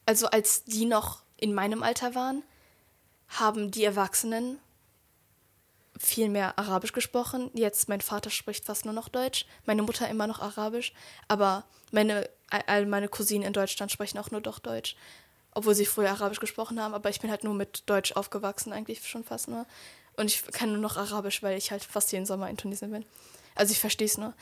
also 0.06 0.28
als 0.28 0.64
die 0.66 0.86
noch 0.86 1.22
in 1.38 1.54
meinem 1.54 1.82
Alter 1.82 2.14
waren, 2.14 2.44
haben 3.30 3.72
die 3.72 3.86
Erwachsenen 3.86 4.60
viel 5.98 6.30
mehr 6.30 6.58
Arabisch 6.60 6.94
gesprochen. 6.94 7.52
Jetzt 7.54 7.88
mein 7.88 8.02
Vater 8.02 8.30
spricht 8.30 8.66
fast 8.66 8.86
nur 8.86 8.94
noch 8.94 9.08
Deutsch, 9.08 9.46
meine 9.66 9.84
Mutter 9.84 10.10
immer 10.10 10.28
noch 10.28 10.40
Arabisch, 10.40 10.94
aber 11.28 11.64
meine 11.92 12.30
all 12.50 12.86
meine 12.86 13.08
Cousinen 13.08 13.48
in 13.48 13.54
Deutschland 13.54 13.92
sprechen 13.92 14.18
auch 14.18 14.32
nur 14.32 14.42
doch 14.42 14.60
Deutsch. 14.60 14.96
Obwohl 15.54 15.76
sie 15.76 15.86
früher 15.86 16.10
Arabisch 16.10 16.40
gesprochen 16.40 16.82
haben, 16.82 16.94
aber 16.94 17.10
ich 17.10 17.20
bin 17.20 17.30
halt 17.30 17.44
nur 17.44 17.54
mit 17.54 17.84
Deutsch 17.90 18.14
aufgewachsen, 18.14 18.74
eigentlich 18.74 19.08
schon 19.08 19.24
fast 19.24 19.48
nur. 19.48 19.66
Und 20.18 20.28
ich 20.28 20.44
kann 20.52 20.72
nur 20.72 20.82
noch 20.82 20.98
Arabisch, 20.98 21.42
weil 21.44 21.58
ich 21.58 21.72
halt 21.72 21.84
fast 21.84 22.12
jeden 22.12 22.26
Sommer 22.26 22.50
in 22.50 22.58
Tunesien 22.58 22.92
bin. 22.92 23.06
Also 23.56 23.72
ich 23.72 23.80
verstehe 23.80 24.08
es 24.08 24.18
nur. 24.18 24.34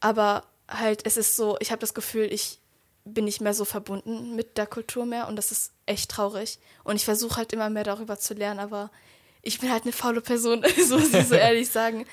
Aber 0.00 0.44
halt, 0.68 1.06
es 1.06 1.16
ist 1.16 1.36
so, 1.36 1.56
ich 1.60 1.70
habe 1.70 1.80
das 1.80 1.94
Gefühl, 1.94 2.32
ich 2.32 2.58
bin 3.04 3.24
nicht 3.24 3.40
mehr 3.40 3.54
so 3.54 3.64
verbunden 3.64 4.34
mit 4.36 4.56
der 4.58 4.66
Kultur 4.66 5.06
mehr 5.06 5.28
und 5.28 5.36
das 5.36 5.50
ist 5.52 5.72
echt 5.86 6.10
traurig. 6.10 6.58
Und 6.84 6.96
ich 6.96 7.04
versuche 7.04 7.36
halt 7.36 7.52
immer 7.52 7.68
mehr 7.68 7.84
darüber 7.84 8.18
zu 8.18 8.34
lernen, 8.34 8.60
aber 8.60 8.90
ich 9.42 9.58
bin 9.58 9.70
halt 9.70 9.82
eine 9.82 9.92
faule 9.92 10.20
Person, 10.20 10.64
so 10.86 10.98
muss 10.98 11.12
ich 11.12 11.26
so 11.26 11.34
ehrlich 11.36 11.68
sagen. 11.68 12.06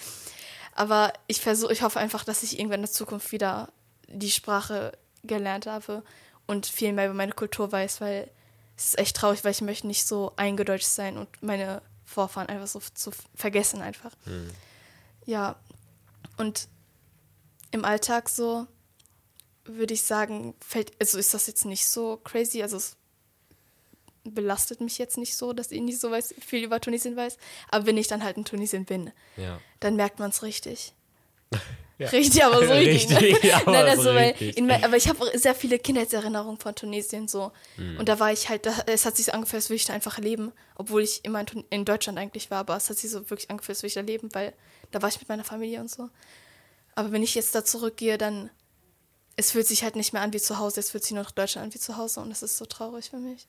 Aber 0.73 1.13
ich 1.27 1.41
versuche, 1.41 1.73
ich 1.73 1.83
hoffe 1.83 1.99
einfach, 1.99 2.23
dass 2.23 2.43
ich 2.43 2.57
irgendwann 2.57 2.79
in 2.79 2.85
der 2.85 2.91
Zukunft 2.91 3.31
wieder 3.31 3.69
die 4.07 4.31
Sprache 4.31 4.97
gelernt 5.23 5.67
habe 5.67 6.03
und 6.49 6.65
viel 6.65 6.93
mehr 6.93 7.05
über 7.05 7.13
meine 7.13 7.33
Kultur 7.33 7.71
weiß, 7.71 8.01
weil 8.01 8.29
es 8.75 8.85
ist 8.85 8.97
echt 8.99 9.15
traurig, 9.15 9.43
weil 9.43 9.51
ich 9.51 9.61
möchte 9.61 9.85
nicht 9.87 10.05
so 10.07 10.33
eingedeutscht 10.35 10.87
sein 10.87 11.17
und 11.17 11.29
meine 11.43 11.81
Vorfahren 12.05 12.49
einfach 12.49 12.65
so 12.67 12.81
zu 12.93 13.11
vergessen 13.35 13.81
einfach. 13.81 14.11
Hm. 14.23 14.49
Ja, 15.25 15.55
und 16.37 16.67
im 17.71 17.85
Alltag 17.85 18.29
so 18.29 18.65
würde 19.65 19.93
ich 19.93 20.01
sagen, 20.01 20.55
fällt, 20.59 20.91
also 20.99 21.19
ist 21.19 21.33
das 21.35 21.45
jetzt 21.45 21.65
nicht 21.65 21.85
so 21.85 22.17
crazy, 22.17 22.63
also 22.63 22.77
es 22.77 22.95
belastet 24.23 24.81
mich 24.81 24.97
jetzt 24.97 25.17
nicht 25.19 25.37
so, 25.37 25.53
dass 25.53 25.71
ich 25.71 25.81
nicht 25.81 25.99
so 25.99 26.09
weiß, 26.09 26.33
viel 26.39 26.63
über 26.63 26.81
Tunesien 26.81 27.15
weiß, 27.15 27.37
aber 27.69 27.85
wenn 27.85 27.97
ich 27.97 28.07
dann 28.07 28.23
halt 28.23 28.37
in 28.37 28.45
Tunesien 28.45 28.85
bin, 28.85 29.11
Ja. 29.37 29.59
dann 29.81 29.95
merkt 29.95 30.17
man 30.19 30.31
es 30.31 30.41
richtig. 30.41 30.93
Ja. 31.99 32.07
Richtig, 32.09 32.43
aber 32.43 32.65
so 32.65 32.73
richtig. 32.73 33.19
Richtig, 33.21 33.53
aber 33.53 33.71
Nein, 33.71 33.85
also 33.85 34.03
so 34.03 34.11
richtig. 34.11 34.57
in 34.57 34.71
aber 34.71 34.95
ich 34.95 35.09
habe 35.09 35.37
sehr 35.37 35.53
viele 35.53 35.77
Kindheitserinnerungen 35.77 36.57
von 36.57 36.73
Tunesien 36.73 37.27
so. 37.27 37.51
Hm. 37.75 37.99
Und 37.99 38.07
da 38.09 38.19
war 38.19 38.31
ich 38.31 38.47
halt, 38.49 38.67
es 38.87 39.05
hat 39.05 39.17
sich 39.17 39.25
so 39.25 39.33
angefühlt, 39.33 39.61
als 39.61 39.69
würde 39.69 39.75
ich 39.75 39.85
da 39.85 39.93
einfach 39.93 40.17
leben, 40.17 40.53
obwohl 40.75 41.03
ich 41.03 41.23
immer 41.25 41.41
in, 41.41 41.65
in 41.69 41.85
Deutschland 41.85 42.17
eigentlich 42.17 42.49
war, 42.49 42.59
aber 42.59 42.77
es 42.77 42.89
hat 42.89 42.97
sich 42.97 43.11
so 43.11 43.29
wirklich 43.29 43.49
angefühlt, 43.49 43.75
als 43.75 43.81
würde 43.83 43.87
ich 43.87 43.93
da 43.95 44.01
leben, 44.01 44.29
weil 44.33 44.53
da 44.91 45.01
war 45.01 45.09
ich 45.09 45.19
mit 45.19 45.27
meiner 45.27 45.43
Familie 45.43 45.81
und 45.81 45.91
so. 45.91 46.09
Aber 46.95 47.11
wenn 47.11 47.21
ich 47.21 47.35
jetzt 47.35 47.53
da 47.53 47.65
zurückgehe, 47.65 48.17
dann 48.17 48.49
es 49.35 49.51
fühlt 49.51 49.67
sich 49.67 49.83
halt 49.83 49.95
nicht 49.95 50.11
mehr 50.13 50.21
an 50.21 50.33
wie 50.33 50.39
zu 50.39 50.57
Hause, 50.57 50.79
es 50.79 50.91
fühlt 50.91 51.03
sich 51.03 51.13
nur 51.13 51.23
noch 51.23 51.31
Deutschland 51.31 51.67
an 51.67 51.73
wie 51.73 51.79
zu 51.79 51.97
Hause 51.97 52.19
und 52.21 52.29
das 52.29 52.43
ist 52.43 52.57
so 52.57 52.65
traurig 52.65 53.09
für 53.09 53.17
mich. 53.17 53.45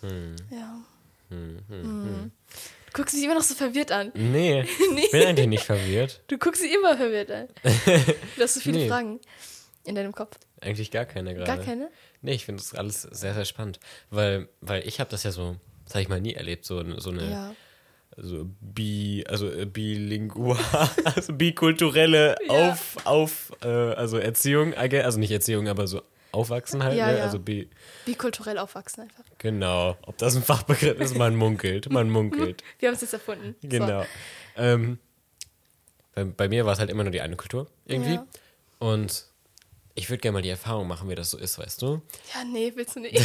Hm. 0.00 0.36
Ja. 0.50 0.80
Hm, 1.28 1.58
hm, 1.68 1.82
Hm. 1.82 2.30
Du 2.50 2.75
guckst 2.96 3.14
dich 3.14 3.22
immer 3.24 3.34
noch 3.34 3.42
so 3.42 3.54
verwirrt 3.54 3.92
an. 3.92 4.10
Nee, 4.14 4.64
Nee. 4.92 5.02
ich 5.04 5.10
bin 5.10 5.22
eigentlich 5.26 5.46
nicht 5.46 5.64
verwirrt. 5.64 6.22
Du 6.28 6.38
guckst 6.38 6.62
dich 6.62 6.72
immer 6.72 6.96
verwirrt 6.96 7.30
an. 7.30 7.48
Du 8.36 8.42
hast 8.42 8.54
so 8.54 8.60
viele 8.60 8.78
Nee. 8.78 8.88
Fragen 8.88 9.20
in 9.84 9.94
deinem 9.94 10.12
Kopf. 10.14 10.36
Eigentlich 10.60 10.90
gar 10.90 11.04
keine 11.04 11.34
gerade. 11.34 11.46
Gar 11.46 11.58
keine? 11.64 11.90
Nee, 12.22 12.32
ich 12.32 12.44
finde 12.46 12.62
das 12.62 12.74
alles 12.74 13.02
sehr, 13.02 13.34
sehr 13.34 13.44
spannend. 13.44 13.78
Weil, 14.10 14.48
weil 14.60 14.86
ich 14.88 14.98
habe 15.00 15.10
das 15.10 15.22
ja 15.22 15.30
so, 15.30 15.56
sag 15.84 16.00
ich 16.02 16.08
mal, 16.08 16.20
nie 16.20 16.34
erlebt, 16.34 16.64
so, 16.64 16.78
eine- 16.78 17.00
so 17.00 17.10
eine 17.10 17.30
Ja. 17.30 17.54
so 18.16 18.46
bi, 18.60 19.24
also 19.28 19.48
äh, 19.50 19.66
bilingual, 19.66 20.58
also 21.04 21.34
bikulturelle 21.34 22.36
Ja. 22.48 22.70
auf, 22.72 22.96
auf, 23.04 23.52
äh, 23.62 23.68
also 23.68 24.16
Erziehung, 24.18 24.72
also 24.74 25.18
nicht 25.20 25.30
Erziehung, 25.30 25.68
aber 25.68 25.86
so 25.86 26.00
aufwachsen 26.36 26.82
halt, 26.84 26.96
Ja, 26.96 27.10
ne? 27.10 27.18
ja. 27.18 27.24
also 27.24 27.38
bi, 27.38 27.68
Bikulturell 28.04 28.58
aufwachsen 28.58 29.02
einfach. 29.04 29.24
genau. 29.38 29.96
Ob 30.02 30.16
das 30.18 30.36
ein 30.36 30.42
Fachbegriff 30.42 31.00
ist, 31.00 31.16
man 31.16 31.34
munkelt, 31.36 31.90
man 31.90 32.10
munkelt. 32.10 32.62
Wir 32.78 32.88
haben 32.88 32.94
es 32.94 33.00
jetzt 33.00 33.12
erfunden. 33.14 33.56
So. 33.62 33.68
Genau. 33.68 34.04
Ähm, 34.56 34.98
bei, 36.14 36.24
bei 36.24 36.48
mir 36.48 36.64
war 36.66 36.72
es 36.72 36.78
halt 36.78 36.90
immer 36.90 37.02
nur 37.02 37.12
die 37.12 37.20
eine 37.20 37.36
Kultur 37.36 37.66
irgendwie. 37.86 38.14
Ja. 38.14 38.26
Und 38.78 39.26
ich 39.94 40.10
würde 40.10 40.20
gerne 40.20 40.34
mal 40.34 40.42
die 40.42 40.50
Erfahrung 40.50 40.86
machen, 40.86 41.08
wie 41.08 41.14
das 41.14 41.30
so 41.30 41.38
ist, 41.38 41.58
weißt 41.58 41.80
du? 41.80 42.02
Ja, 42.34 42.44
nee, 42.44 42.72
willst 42.74 42.96
du 42.96 43.00
nicht. 43.00 43.18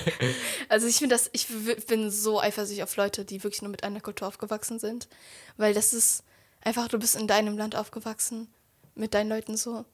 also 0.68 0.86
ich 0.86 0.96
finde 0.96 1.14
das, 1.16 1.28
ich 1.32 1.48
bin 1.88 2.10
so 2.10 2.40
eifersüchtig 2.40 2.84
auf 2.84 2.96
Leute, 2.96 3.24
die 3.24 3.42
wirklich 3.42 3.62
nur 3.62 3.70
mit 3.70 3.82
einer 3.82 4.00
Kultur 4.00 4.28
aufgewachsen 4.28 4.78
sind. 4.78 5.08
Weil 5.56 5.74
das 5.74 5.92
ist 5.92 6.22
einfach, 6.62 6.86
du 6.88 6.98
bist 6.98 7.16
in 7.16 7.26
deinem 7.26 7.58
Land 7.58 7.74
aufgewachsen, 7.74 8.46
mit 8.94 9.12
deinen 9.14 9.28
Leuten 9.28 9.56
so. 9.56 9.84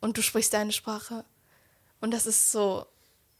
Und 0.00 0.16
du 0.18 0.22
sprichst 0.22 0.52
deine 0.52 0.72
Sprache. 0.72 1.24
Und 2.00 2.12
das 2.12 2.26
ist 2.26 2.52
so, 2.52 2.86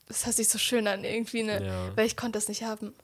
das 0.06 0.26
hört 0.26 0.36
sich 0.36 0.48
so 0.48 0.58
schön 0.58 0.86
an 0.86 1.04
irgendwie, 1.04 1.42
ne? 1.42 1.64
Ja. 1.64 1.96
Weil 1.96 2.06
ich 2.06 2.16
konnte 2.16 2.36
das 2.38 2.48
nicht 2.48 2.62
haben. 2.62 2.94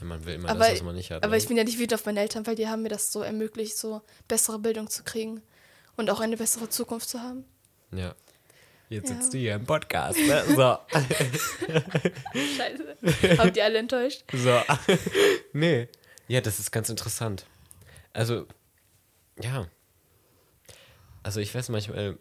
Ja, 0.00 0.06
man 0.06 0.24
will 0.24 0.34
immer 0.34 0.48
Aber, 0.50 0.60
das, 0.60 0.72
was 0.74 0.82
man 0.82 0.94
nicht 0.96 1.10
hat. 1.10 1.22
aber 1.22 1.32
ne? 1.32 1.36
ich 1.38 1.46
bin 1.48 1.56
ja 1.56 1.64
nicht 1.64 1.78
wütend 1.78 1.94
auf 1.94 2.06
meine 2.06 2.20
Eltern, 2.20 2.46
weil 2.46 2.56
die 2.56 2.66
haben 2.68 2.82
mir 2.82 2.88
das 2.88 3.12
so 3.12 3.22
ermöglicht, 3.22 3.76
so 3.76 4.02
bessere 4.28 4.58
Bildung 4.58 4.88
zu 4.90 5.04
kriegen 5.04 5.42
und 5.96 6.10
auch 6.10 6.20
eine 6.20 6.36
bessere 6.36 6.68
Zukunft 6.68 7.08
zu 7.08 7.20
haben. 7.20 7.44
Ja. 7.92 8.14
Jetzt 8.88 9.08
Ja. 9.10 9.16
sitzt 9.16 9.32
du 9.32 9.38
hier 9.38 9.54
im 9.54 9.64
Podcast, 9.64 10.18
ne? 10.18 10.44
So. 10.54 10.78
Scheiße. 12.34 13.38
Habt 13.38 13.56
ihr 13.56 13.64
alle 13.64 13.78
enttäuscht? 13.78 14.24
So. 14.32 14.60
nee. 15.52 15.88
Ja, 16.28 16.40
das 16.40 16.58
ist 16.58 16.70
ganz 16.72 16.88
interessant. 16.88 17.46
Also, 18.12 18.46
ja. 19.40 19.66
Also 21.22 21.40
ich 21.40 21.54
weiß 21.54 21.68
manchmal, 21.68 22.18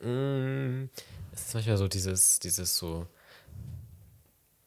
mm, 0.00 0.88
es 1.34 1.46
ist 1.48 1.54
manchmal 1.54 1.76
so 1.76 1.88
dieses, 1.88 2.38
dieses 2.38 2.76
so. 2.76 3.06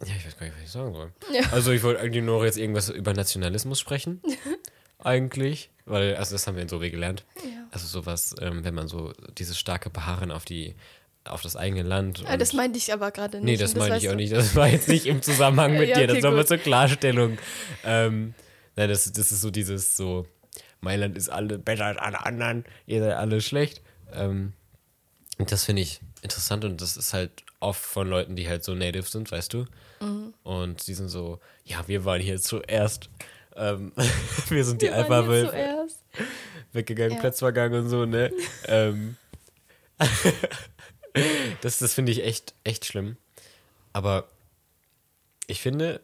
Ja, 0.06 0.14
ich 0.16 0.26
weiß 0.26 0.38
gar 0.38 0.46
nicht, 0.46 0.56
was 0.56 0.64
ich 0.64 0.72
sagen 0.72 0.94
soll. 0.94 1.12
Ja. 1.34 1.42
Also 1.52 1.72
ich 1.72 1.82
wollte 1.82 2.02
eigentlich 2.02 2.24
nur 2.24 2.46
jetzt 2.46 2.58
irgendwas 2.58 2.90
über 2.90 3.14
Nationalismus 3.14 3.80
sprechen. 3.80 4.22
eigentlich. 5.04 5.72
Weil, 5.86 6.16
also 6.16 6.36
das 6.36 6.46
haben 6.46 6.56
wir 6.56 6.64
in 6.64 6.70
Sowe 6.70 6.92
gelernt. 6.92 7.26
Ja. 7.38 7.66
Also 7.72 7.88
sowas, 7.88 8.36
ähm, 8.42 8.64
wenn 8.64 8.76
man 8.76 8.88
so 8.88 9.14
dieses 9.38 9.58
starke 9.58 9.90
Beharren 9.90 10.32
auf 10.32 10.46
die, 10.46 10.76
auf 11.24 11.42
das 11.42 11.56
eigene 11.56 11.84
Land. 11.84 12.24
Ah, 12.28 12.38
das 12.38 12.54
meinte 12.54 12.78
ich 12.78 12.92
aber 12.92 13.12
gerade 13.12 13.38
nicht. 13.38 13.46
Nee, 13.46 13.58
das 13.58 13.76
meine 13.76 13.96
weißt 13.96 14.04
ich 14.04 14.10
auch 14.10 14.14
du. 14.14 14.18
nicht. 14.18 14.34
Das 14.34 14.56
war 14.56 14.68
jetzt 14.68 14.90
nicht 14.90 15.06
im 15.06 15.22
Zusammenhang 15.22 15.78
mit 15.78 15.90
Ja, 15.90 16.00
dir. 16.00 16.08
Das 16.08 16.18
okay, 16.18 16.24
war 16.24 16.32
mal 16.32 16.46
zur 16.46 16.58
Klarstellung. 16.58 17.38
Ähm, 17.86 18.34
nein, 18.76 18.90
das, 18.90 19.12
das 19.12 19.32
ist 19.32 19.42
so 19.42 19.50
dieses 19.50 19.96
so, 19.96 20.28
Mailand 20.82 21.18
ist 21.18 21.30
alle 21.30 21.58
besser 21.58 21.86
als 21.86 21.98
alle 21.98 22.26
anderen, 22.26 22.66
ihr 22.86 23.02
seid 23.02 23.14
alle 23.14 23.42
schlecht. 23.42 23.82
Ähm, 24.14 24.54
und 25.38 25.52
das 25.52 25.64
finde 25.64 25.84
ich 25.84 26.02
interessant 26.22 26.66
und 26.66 26.82
das 26.82 26.98
ist 26.98 27.14
halt 27.14 27.44
oft 27.60 27.82
von 27.84 28.08
Leuten, 28.10 28.36
die 28.36 28.48
halt 28.48 28.64
so 28.64 28.74
native 28.76 29.04
sind, 29.08 29.32
weißt 29.32 29.54
du? 29.54 29.66
Mhm. 30.00 30.34
Und 30.44 30.88
die 30.88 30.94
sind 30.94 31.10
so, 31.10 31.40
ja, 31.66 31.88
wir 31.88 32.06
waren 32.06 32.22
hier 32.22 32.40
zuerst. 32.40 33.10
Ähm, 33.56 33.92
wir 34.50 34.64
sind 34.66 34.82
die 34.82 34.88
Wir 34.88 34.96
Alpha-Wölfe 34.96 35.52
zuerst. 35.52 36.04
weggegangen, 36.74 37.14
Ja. 37.14 37.20
Platz 37.20 37.40
vergangen 37.40 37.84
und 37.84 37.90
so, 37.90 38.06
ne? 38.06 38.32
ähm, 38.66 39.18
das 41.62 41.80
das 41.80 41.94
finde 41.94 42.12
ich 42.12 42.24
echt, 42.24 42.54
echt 42.64 42.86
schlimm. 42.86 43.18
Aber 43.94 44.28
ich 45.48 45.62
finde, 45.62 46.02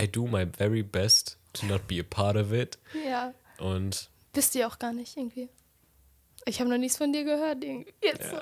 I 0.00 0.08
do 0.08 0.26
my 0.26 0.46
very 0.56 0.82
best 0.82 1.36
to 1.52 1.66
not 1.66 1.86
be 1.86 2.00
a 2.00 2.04
part 2.08 2.36
of 2.36 2.52
it. 2.52 2.78
Ja. 3.06 3.32
Und 3.58 4.08
Bist 4.32 4.54
du 4.54 4.60
ja 4.60 4.68
auch 4.68 4.78
gar 4.78 4.92
nicht 4.92 5.16
irgendwie. 5.16 5.48
Ich 6.50 6.58
habe 6.58 6.68
noch 6.68 6.78
nichts 6.78 6.98
von 6.98 7.12
dir 7.12 7.22
gehört. 7.22 7.58
Jetzt 8.02 8.28
so. 8.28 8.36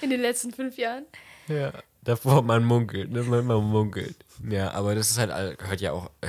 In 0.00 0.08
den 0.08 0.22
letzten 0.22 0.50
fünf 0.50 0.78
Jahren. 0.78 1.04
ja, 1.46 1.72
davor 2.02 2.40
man 2.40 2.64
munkelt, 2.64 3.10
ne? 3.10 3.22
Man, 3.22 3.44
man 3.44 3.62
munkelt. 3.62 4.16
Ja, 4.48 4.70
aber 4.70 4.94
das 4.94 5.10
ist 5.10 5.18
halt, 5.18 5.58
gehört 5.58 5.82
ja 5.82 5.92
auch, 5.92 6.10
äh, 6.22 6.28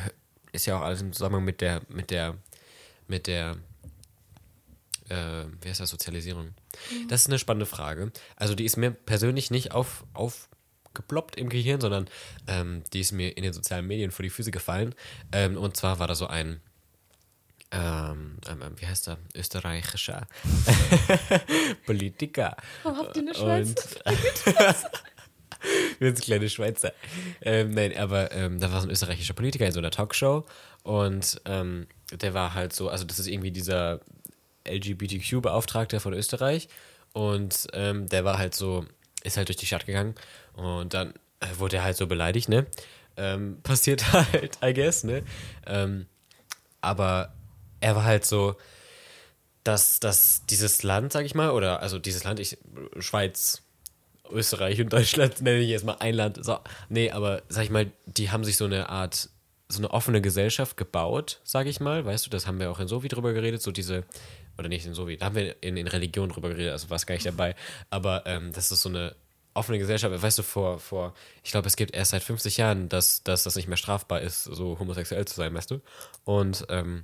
ist 0.52 0.66
ja 0.66 0.78
auch 0.78 0.82
alles 0.82 1.02
im 1.02 1.14
Zusammenhang 1.14 1.46
mit 1.46 1.62
der, 1.62 1.82
mit 1.88 2.12
der, 2.12 2.36
mit 3.08 3.28
der, 3.28 3.56
äh, 5.08 5.46
wie 5.62 5.70
heißt 5.70 5.80
das, 5.80 5.90
Sozialisierung? 5.90 6.50
Das 7.08 7.22
ist 7.22 7.28
eine 7.28 7.40
spannende 7.40 7.66
Frage. 7.66 8.12
Also 8.36 8.54
die 8.54 8.66
ist 8.66 8.76
mir 8.76 8.92
persönlich 8.92 9.52
nicht 9.52 9.72
auf, 9.72 10.04
aufgeploppt 10.14 11.38
im 11.38 11.48
Gehirn, 11.48 11.80
sondern 11.80 12.10
ähm, 12.48 12.84
die 12.92 13.00
ist 13.00 13.14
mir 13.14 13.38
in 13.38 13.44
den 13.44 13.54
sozialen 13.54 13.88
Medien 13.88 14.12
vor 14.12 14.24
die 14.24 14.30
Füße 14.30 14.52
gefallen. 14.52 14.96
Ähm, 15.32 15.58
und 15.58 15.78
zwar 15.78 16.00
war 16.00 16.08
da 16.08 16.16
so 16.16 16.28
ein, 16.28 16.60
ähm, 17.72 18.38
ähm, 18.50 18.62
ähm, 18.62 18.74
wie 18.78 18.86
heißt 18.86 19.08
er, 19.08 19.18
österreichischer 19.36 20.28
Politiker. 21.86 22.56
Warum 22.84 23.00
habt 23.00 23.16
ihr 23.16 23.22
eine 23.22 23.34
Schweiz? 23.34 23.98
Und 24.06 24.18
wir 26.00 26.08
sind 26.10 26.22
kleine 26.22 26.50
Schweizer. 26.50 26.92
Ähm, 27.42 27.72
nein, 27.72 27.96
aber 27.98 28.32
ähm, 28.34 28.60
da 28.60 28.72
war 28.72 28.82
so 28.82 28.88
ein 28.88 28.92
österreichischer 28.92 29.34
Politiker 29.34 29.66
in 29.66 29.72
so 29.72 29.80
einer 29.80 29.92
Talkshow 29.92 30.46
und 30.84 31.42
ähm, 31.46 31.88
der 32.12 32.34
war 32.34 32.54
halt 32.54 32.74
so, 32.74 32.90
also 32.90 33.06
das 33.06 33.20
ist 33.20 33.28
irgendwie 33.28 33.52
dieser 33.52 34.02
LGBTQ-Beauftragte 34.68 36.00
von 36.00 36.14
Österreich 36.14 36.68
und 37.14 37.68
ähm, 37.74 38.08
der 38.10 38.26
war 38.26 38.38
halt 38.38 38.54
so, 38.54 38.86
ist 39.24 39.38
halt 39.38 39.48
durch 39.48 39.58
die 39.58 39.66
Stadt 39.66 39.86
gegangen 39.86 40.16
und 40.54 40.94
dann 40.94 41.14
äh, 41.40 41.48
wurde 41.58 41.78
er 41.78 41.84
halt 41.84 41.98
so 41.98 42.08
beleidigt, 42.08 42.50
ne? 42.50 42.66
Ähm, 43.18 43.60
passiert 43.64 44.12
halt, 44.12 44.58
I 44.64 44.74
guess, 44.74 45.04
ne? 45.04 45.24
Ähm, 45.66 46.08
aber 46.82 47.34
er 47.82 47.96
war 47.96 48.04
halt 48.04 48.26
so, 48.26 48.56
dass, 49.64 50.00
dass 50.00 50.46
dieses 50.50 50.84
Land, 50.84 51.12
sag 51.12 51.26
ich 51.26 51.36
mal, 51.36 51.52
oder 51.52 51.82
also 51.82 52.00
dieses 52.00 52.24
Land, 52.24 52.40
ich, 52.40 52.58
Schweiz, 53.00 53.62
Österreich 54.32 54.80
und 54.82 54.92
Deutschland 54.92 55.42
nenne 55.42 55.60
ich 55.60 55.70
jetzt 55.70 55.86
mal 55.86 55.98
ein 56.00 56.16
Land. 56.16 56.44
So, 56.44 56.60
nee, 56.90 57.12
aber 57.12 57.44
sag 57.50 57.64
ich 57.64 57.70
mal, 57.70 57.92
die 58.06 58.32
haben 58.32 58.44
sich 58.44 58.58
so 58.58 58.66
eine 58.66 58.90
Art, 58.90 59.30
so 59.68 59.80
eine 59.80 59.92
offene 59.92 60.22
Gesellschaft 60.22 60.78
gebaut, 60.78 61.40
sag 61.44 61.68
ich 61.68 61.80
mal. 61.80 62.06
Weißt 62.06 62.26
du, 62.26 62.30
das 62.30 62.48
haben 62.48 62.60
wir 62.60 62.72
auch 62.72 62.80
in 62.80 62.88
Sovi 62.88 63.08
drüber 63.08 63.34
geredet, 63.34 63.62
so 63.62 63.72
diese, 63.72 64.04
oder 64.58 64.70
nicht 64.70 64.86
in 64.86 64.94
Sovi, 64.94 65.18
da 65.18 65.28
haben 65.28 65.36
wir 65.36 65.62
in, 65.62 65.78
in 65.78 65.88
Religion 65.88 66.30
drüber 66.30 66.50
geredet, 66.50 66.72
also 66.72 66.90
war 66.90 66.96
es 66.96 67.06
gar 67.06 67.16
nicht 67.16 67.26
dabei. 67.26 67.56
Aber 67.90 68.24
ähm, 68.26 68.52
das 68.54 68.72
ist 68.72 68.82
so 68.82 68.90
eine 68.90 69.16
offene 69.54 69.80
Gesellschaft, 69.80 70.22
weißt 70.22 70.40
du, 70.40 70.44
vor, 70.44 70.80
vor 70.80 71.14
ich 71.44 71.52
glaube, 71.52 71.68
es 71.68 71.76
gibt 71.76 71.94
erst 71.94 72.12
seit 72.12 72.24
50 72.24 72.58
Jahren, 72.58 72.90
dass, 72.90 73.24
dass 73.24 73.44
das 73.44 73.56
nicht 73.56 73.68
mehr 73.68 73.78
strafbar 73.78 74.22
ist, 74.22 74.46
so 74.46 74.80
homosexuell 74.80 75.26
zu 75.26 75.36
sein, 75.36 75.54
weißt 75.54 75.72
du? 75.72 75.82
Und 76.24 76.66
ähm, 76.70 77.04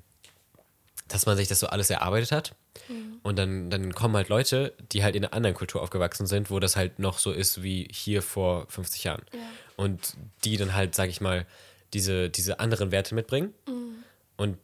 dass 1.07 1.25
man 1.25 1.37
sich 1.37 1.47
das 1.47 1.59
so 1.59 1.67
alles 1.67 1.89
erarbeitet 1.89 2.31
hat. 2.31 2.55
Mhm. 2.89 3.19
Und 3.23 3.37
dann, 3.37 3.69
dann 3.69 3.93
kommen 3.93 4.15
halt 4.15 4.29
Leute, 4.29 4.73
die 4.91 5.03
halt 5.03 5.15
in 5.15 5.25
einer 5.25 5.33
anderen 5.33 5.55
Kultur 5.55 5.81
aufgewachsen 5.81 6.27
sind, 6.27 6.49
wo 6.49 6.59
das 6.59 6.75
halt 6.75 6.99
noch 6.99 7.19
so 7.19 7.31
ist 7.31 7.63
wie 7.63 7.87
hier 7.91 8.21
vor 8.21 8.65
50 8.69 9.03
Jahren. 9.03 9.23
Ja. 9.33 9.39
Und 9.75 10.15
die 10.43 10.57
dann 10.57 10.73
halt, 10.73 10.95
sag 10.95 11.09
ich 11.09 11.21
mal, 11.21 11.45
diese, 11.93 12.29
diese 12.29 12.59
anderen 12.59 12.91
Werte 12.91 13.15
mitbringen. 13.15 13.53
Mhm. 13.67 14.03
Und 14.37 14.57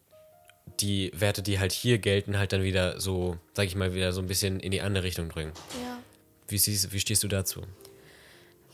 die 0.80 1.12
Werte, 1.16 1.42
die 1.42 1.60
halt 1.60 1.72
hier 1.72 1.98
gelten, 1.98 2.38
halt 2.38 2.54
dann 2.54 2.64
wieder 2.64 3.00
so, 3.00 3.38
sag 3.54 3.66
ich 3.66 3.76
mal, 3.76 3.94
wieder 3.94 4.12
so 4.12 4.22
ein 4.22 4.28
bisschen 4.28 4.60
in 4.60 4.72
die 4.72 4.82
andere 4.82 5.04
Richtung 5.04 5.28
bringen. 5.30 5.52
Ja. 5.84 6.00
Wie, 6.48 6.58
siehst, 6.58 6.92
wie 6.92 7.00
stehst 7.00 7.24
du 7.24 7.28
dazu? 7.28 7.62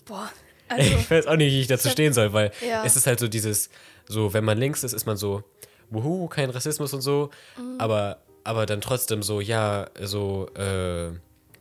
Boah, 0.06 0.32
also, 0.68 0.98
ich 0.98 1.10
weiß 1.10 1.28
auch 1.28 1.36
nicht, 1.36 1.52
wie 1.52 1.62
ich 1.62 1.68
dazu 1.68 1.90
stehen 1.90 2.14
soll, 2.14 2.34
weil 2.34 2.52
ja. 2.68 2.84
es 2.86 2.96
ist 2.96 3.08
halt 3.08 3.20
so 3.20 3.28
dieses, 3.28 3.70
so, 4.08 4.34
wenn 4.34 4.44
man 4.44 4.58
links 4.58 4.84
ist, 4.84 4.94
ist 4.94 5.06
man 5.06 5.18
so, 5.18 5.44
wuhu, 5.90 6.28
kein 6.28 6.50
Rassismus 6.50 6.94
und 6.94 7.02
so, 7.02 7.30
mhm. 7.58 7.80
aber, 7.80 8.20
aber 8.44 8.66
dann 8.66 8.82
trotzdem 8.82 9.24
so, 9.24 9.42
ja, 9.42 9.90
so, 10.02 10.48
äh, 10.56 11.12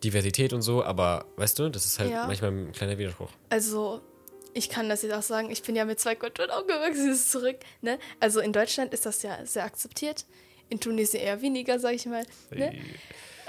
Diversität 0.04 0.52
und 0.52 0.62
so, 0.62 0.84
aber 0.84 1.26
weißt 1.36 1.58
du, 1.58 1.68
das 1.68 1.84
ist 1.84 1.98
halt 1.98 2.10
ja. 2.10 2.26
manchmal 2.26 2.52
ein 2.52 2.72
kleiner 2.72 2.98
Widerspruch. 2.98 3.30
Also, 3.50 4.00
ich 4.54 4.68
kann 4.68 4.88
das 4.88 5.02
jetzt 5.02 5.12
auch 5.14 5.22
sagen, 5.22 5.50
ich 5.50 5.62
bin 5.62 5.76
ja 5.76 5.84
mit 5.84 6.00
zwei 6.00 6.14
Kulturen 6.14 6.50
aufgewachsen, 6.50 7.06
dieses 7.06 7.28
zurück. 7.28 7.58
Ne? 7.80 7.98
Also 8.20 8.40
in 8.40 8.52
Deutschland 8.52 8.92
ist 8.92 9.06
das 9.06 9.22
ja 9.22 9.44
sehr 9.44 9.64
akzeptiert, 9.64 10.24
in 10.68 10.80
Tunesien 10.80 11.22
eher 11.22 11.42
weniger, 11.42 11.78
sag 11.78 11.94
ich 11.94 12.06
mal. 12.06 12.24
Ne? 12.50 12.74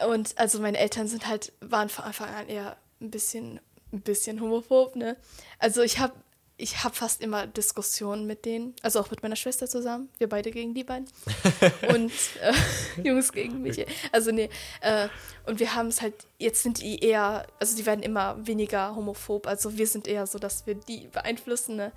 Und 0.08 0.38
also 0.38 0.60
meine 0.60 0.78
Eltern 0.78 1.08
sind 1.08 1.28
halt, 1.28 1.52
waren 1.62 1.89
von 1.89 2.06
Anfang 2.06 2.30
an 2.30 2.48
eher 2.48 2.78
ein 3.02 3.12
bisschen, 3.12 3.60
ein 3.92 4.02
bisschen 4.02 4.39
homophob, 4.42 4.96
ne? 4.96 5.18
Also 5.58 5.82
ich 5.82 6.00
habe 6.00 6.13
ich 6.60 6.84
habe 6.84 6.93
fast 6.93 7.22
immer 7.22 7.48
Diskussionen 7.48 8.28
mit 8.28 8.43
denen, 8.43 8.76
also 8.82 9.00
auch 9.00 9.10
mit 9.10 9.24
meiner 9.24 9.38
Schwester 9.38 9.67
zusammen, 9.67 10.10
wir 10.17 10.28
beide 10.28 10.52
gegen 10.52 10.74
die 10.74 10.84
beiden 10.84 11.08
und 11.93 12.12
äh, 12.41 13.02
Jungs 13.02 13.32
gegen 13.32 13.62
mich. 13.62 13.86
Also 14.12 14.32
nee, 14.32 14.50
äh, 14.82 15.08
und 15.45 15.60
wir 15.62 15.74
haben 15.74 15.88
es 15.88 16.02
halt, 16.02 16.13
jetzt 16.38 16.62
sind 16.62 16.82
die 16.82 17.00
eher, 17.00 17.48
also 17.60 17.78
die 17.78 17.86
werden 17.86 18.04
immer 18.04 18.45
weniger 18.45 18.93
homophob, 18.93 19.48
also 19.48 19.78
wir 19.78 19.88
sind 19.88 20.06
eher 20.06 20.28
so, 20.28 20.38
dass 20.38 20.67
wir 20.67 20.76
die 20.76 21.08
beeinflussen. 21.08 21.78
Ne? 21.78 21.93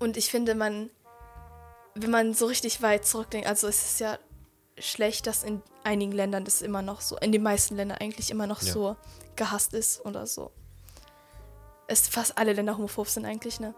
Und 0.00 0.16
ich 0.16 0.30
finde, 0.30 0.56
man, 0.56 0.90
wenn 1.94 2.10
man 2.10 2.34
so 2.34 2.46
richtig 2.46 2.82
weit 2.82 3.06
zurückdenkt, 3.06 3.46
also 3.46 3.68
es 3.68 3.84
ist 3.84 4.00
ja 4.00 4.18
schlecht, 4.78 5.28
dass 5.28 5.44
in 5.44 5.62
einigen 5.84 6.12
Ländern 6.12 6.44
das 6.44 6.60
immer 6.60 6.82
noch 6.82 7.00
so, 7.00 7.16
in 7.18 7.30
den 7.30 7.42
meisten 7.42 7.76
Ländern 7.76 7.98
eigentlich 7.98 8.32
immer 8.32 8.48
noch 8.48 8.62
ja. 8.62 8.72
so 8.72 8.96
gehasst 9.36 9.74
ist 9.74 10.04
oder 10.04 10.26
so 10.26 10.50
es 11.86 12.08
fast 12.08 12.38
alle 12.38 12.52
Länder 12.52 12.76
homophob 12.76 13.08
sind 13.08 13.24
eigentlich, 13.24 13.60
ne? 13.60 13.74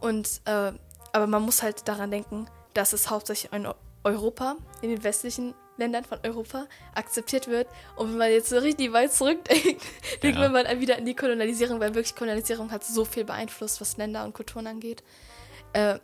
Und, 0.00 0.40
äh, 0.44 0.72
aber 1.12 1.26
man 1.26 1.42
muss 1.42 1.62
halt 1.62 1.88
daran 1.88 2.10
denken, 2.10 2.46
dass 2.74 2.92
es 2.92 3.10
hauptsächlich 3.10 3.52
in 3.52 3.66
Europa, 4.04 4.56
in 4.82 4.90
den 4.90 5.02
westlichen 5.02 5.54
Ländern 5.78 6.04
von 6.04 6.18
Europa 6.22 6.66
akzeptiert 6.94 7.48
wird. 7.48 7.68
Und 7.96 8.10
wenn 8.10 8.18
man 8.18 8.30
jetzt 8.30 8.48
so 8.48 8.58
richtig 8.58 8.92
weit 8.92 9.12
zurückdenkt, 9.12 9.64
ja. 10.12 10.18
denkt 10.22 10.38
man 10.38 10.52
mal 10.52 10.80
wieder 10.80 10.96
an 10.96 11.04
die 11.04 11.14
Kolonialisierung, 11.14 11.80
weil 11.80 11.94
wirklich 11.94 12.14
Kolonialisierung 12.14 12.70
hat 12.70 12.84
so 12.84 13.04
viel 13.04 13.24
beeinflusst, 13.24 13.80
was 13.80 13.96
Länder 13.96 14.24
und 14.24 14.34
Kulturen 14.34 14.66
angeht. 14.66 15.02
Äh, 15.72 15.98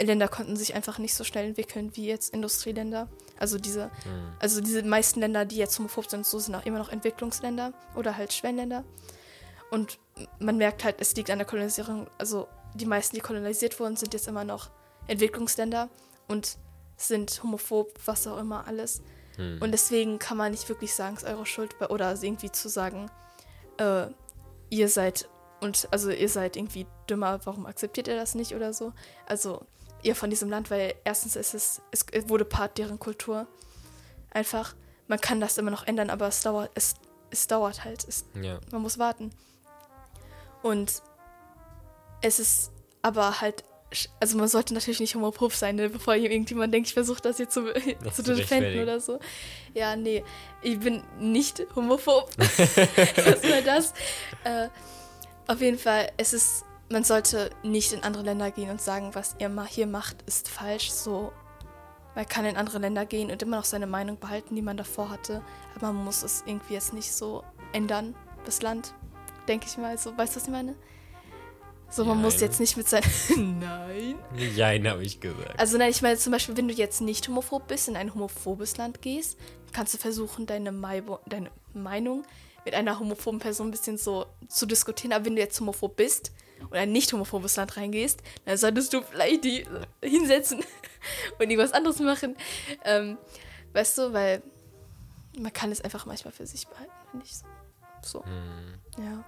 Länder 0.00 0.28
konnten 0.28 0.56
sich 0.56 0.74
einfach 0.74 0.98
nicht 0.98 1.14
so 1.14 1.24
schnell 1.24 1.46
entwickeln 1.46 1.94
wie 1.94 2.06
jetzt 2.06 2.32
Industrieländer. 2.32 3.08
Also 3.38 3.58
diese, 3.58 3.86
mhm. 3.86 4.32
also 4.38 4.60
diese 4.60 4.82
meisten 4.82 5.20
Länder, 5.20 5.44
die 5.44 5.56
jetzt 5.56 5.78
homophob 5.78 6.08
sind, 6.08 6.24
so 6.24 6.38
sind 6.38 6.54
auch 6.54 6.64
immer 6.64 6.78
noch 6.78 6.90
Entwicklungsländer 6.90 7.72
oder 7.94 8.16
halt 8.16 8.32
Schwellenländer. 8.32 8.84
Und 9.70 9.98
man 10.38 10.56
merkt 10.56 10.84
halt, 10.84 10.96
es 10.98 11.14
liegt 11.14 11.30
an 11.30 11.38
der 11.38 11.46
Kolonisierung. 11.46 12.08
Also 12.18 12.48
die 12.74 12.86
meisten, 12.86 13.16
die 13.16 13.22
kolonisiert 13.22 13.78
wurden, 13.80 13.96
sind 13.96 14.14
jetzt 14.14 14.28
immer 14.28 14.44
noch 14.44 14.70
Entwicklungsländer 15.06 15.88
und 16.28 16.58
sind 16.96 17.42
homophob, 17.42 17.94
was 18.04 18.26
auch 18.26 18.38
immer 18.38 18.66
alles. 18.66 19.02
Hm. 19.36 19.58
Und 19.60 19.72
deswegen 19.72 20.18
kann 20.18 20.36
man 20.36 20.50
nicht 20.50 20.68
wirklich 20.68 20.94
sagen, 20.94 21.16
es 21.16 21.22
ist 21.22 21.28
eure 21.28 21.46
Schuld 21.46 21.80
oder 21.88 22.14
irgendwie 22.20 22.50
zu 22.50 22.68
sagen, 22.68 23.10
äh, 23.78 24.06
ihr 24.70 24.88
seid 24.88 25.28
und 25.60 25.88
also 25.90 26.10
ihr 26.10 26.28
seid 26.28 26.56
irgendwie 26.56 26.86
dümmer, 27.08 27.40
warum 27.44 27.66
akzeptiert 27.66 28.08
ihr 28.08 28.16
das 28.16 28.34
nicht 28.34 28.54
oder 28.54 28.72
so? 28.72 28.92
Also 29.26 29.66
ihr 30.02 30.16
von 30.16 30.30
diesem 30.30 30.48
Land, 30.48 30.70
weil 30.70 30.94
erstens 31.04 31.36
ist 31.36 31.54
es, 31.54 31.82
es 31.90 32.06
wurde 32.28 32.44
Part 32.44 32.78
deren 32.78 32.98
Kultur. 32.98 33.46
Einfach, 34.30 34.74
man 35.08 35.20
kann 35.20 35.40
das 35.40 35.58
immer 35.58 35.70
noch 35.70 35.86
ändern, 35.86 36.08
aber 36.08 36.28
es 36.28 36.40
dauert, 36.40 36.70
es, 36.74 36.94
es 37.30 37.46
dauert 37.46 37.84
halt. 37.84 38.06
Es, 38.08 38.24
ja. 38.40 38.58
Man 38.70 38.82
muss 38.82 38.98
warten. 38.98 39.30
Und 40.62 41.02
es 42.22 42.38
ist 42.38 42.72
aber 43.02 43.40
halt, 43.40 43.64
also 44.20 44.38
man 44.38 44.48
sollte 44.48 44.74
natürlich 44.74 45.00
nicht 45.00 45.14
homophob 45.14 45.52
sein, 45.52 45.76
ne, 45.76 45.88
bevor 45.88 46.14
irgendjemand 46.14 46.72
denkt, 46.72 46.88
ich 46.88 46.94
versuche 46.94 47.20
das 47.20 47.38
jetzt 47.38 47.54
zu, 47.54 47.72
zu 48.12 48.22
defenden 48.22 48.82
oder 48.82 49.00
so. 49.00 49.18
Ja, 49.74 49.96
nee, 49.96 50.24
ich 50.62 50.78
bin 50.78 51.02
nicht 51.18 51.66
homophob. 51.74 52.30
Erstmal 53.16 53.62
das. 53.62 53.92
Äh, 54.44 54.68
auf 55.46 55.60
jeden 55.60 55.78
Fall, 55.78 56.12
es 56.16 56.32
ist, 56.32 56.64
man 56.90 57.04
sollte 57.04 57.50
nicht 57.62 57.92
in 57.92 58.02
andere 58.02 58.22
Länder 58.22 58.50
gehen 58.50 58.70
und 58.70 58.80
sagen, 58.80 59.14
was 59.14 59.34
ihr 59.38 59.50
hier 59.68 59.86
macht, 59.86 60.22
ist 60.26 60.48
falsch. 60.48 60.90
So, 60.90 61.32
man 62.14 62.26
kann 62.26 62.44
in 62.44 62.56
andere 62.56 62.78
Länder 62.78 63.06
gehen 63.06 63.30
und 63.30 63.42
immer 63.42 63.56
noch 63.56 63.64
seine 63.64 63.86
Meinung 63.86 64.18
behalten, 64.18 64.54
die 64.54 64.62
man 64.62 64.76
davor 64.76 65.10
hatte. 65.10 65.42
Aber 65.74 65.92
man 65.92 66.04
muss 66.04 66.22
es 66.22 66.44
irgendwie 66.46 66.74
jetzt 66.74 66.92
nicht 66.92 67.12
so 67.12 67.42
ändern, 67.72 68.14
das 68.44 68.62
Land 68.62 68.94
denke 69.48 69.66
ich 69.68 69.76
mal. 69.78 69.96
So, 69.98 70.16
weißt 70.16 70.34
du, 70.34 70.40
was 70.40 70.46
ich 70.46 70.52
meine? 70.52 70.74
So, 71.90 72.04
man 72.04 72.18
nein. 72.18 72.22
muss 72.22 72.40
jetzt 72.40 72.60
nicht 72.60 72.76
mit 72.76 72.88
seinen. 72.88 73.04
nein. 73.58 74.14
Nein, 74.56 74.88
habe 74.88 75.02
ich 75.02 75.18
gesagt. 75.18 75.58
Also, 75.58 75.76
nein, 75.76 75.90
ich 75.90 76.02
meine 76.02 76.16
zum 76.16 76.32
Beispiel, 76.32 76.56
wenn 76.56 76.68
du 76.68 76.74
jetzt 76.74 77.00
nicht 77.00 77.26
homophob 77.28 77.66
bist, 77.66 77.88
in 77.88 77.96
ein 77.96 78.14
homophobes 78.14 78.76
Land 78.76 79.02
gehst, 79.02 79.36
kannst 79.72 79.94
du 79.94 79.98
versuchen, 79.98 80.46
deine, 80.46 80.70
Maibo 80.70 81.18
deine 81.26 81.50
Meinung 81.74 82.24
mit 82.64 82.74
einer 82.74 82.98
homophoben 82.98 83.40
Person 83.40 83.68
ein 83.68 83.70
bisschen 83.72 83.98
so 83.98 84.26
zu 84.48 84.66
diskutieren. 84.66 85.12
Aber 85.12 85.24
wenn 85.24 85.34
du 85.34 85.42
jetzt 85.42 85.58
homophob 85.58 85.96
bist 85.96 86.30
und 86.60 86.74
ein 86.74 86.92
nicht 86.92 87.12
homophobes 87.12 87.56
Land 87.56 87.76
reingehst, 87.76 88.22
dann 88.44 88.56
solltest 88.56 88.92
du 88.92 89.02
vielleicht 89.02 89.44
die 89.44 89.66
hinsetzen 90.02 90.58
und 91.38 91.40
irgendwas 91.40 91.72
anderes 91.72 91.98
machen. 91.98 92.36
Ähm, 92.84 93.18
weißt 93.72 93.98
du, 93.98 94.12
weil 94.12 94.42
man 95.38 95.52
kann 95.52 95.72
es 95.72 95.80
einfach 95.80 96.06
manchmal 96.06 96.32
für 96.32 96.46
sich 96.46 96.68
behalten, 96.68 96.92
finde 97.10 97.26
ich 97.26 97.36
so. 97.36 97.46
So. 98.02 98.20
Mhm. 98.20 99.02
Ja. 99.04 99.24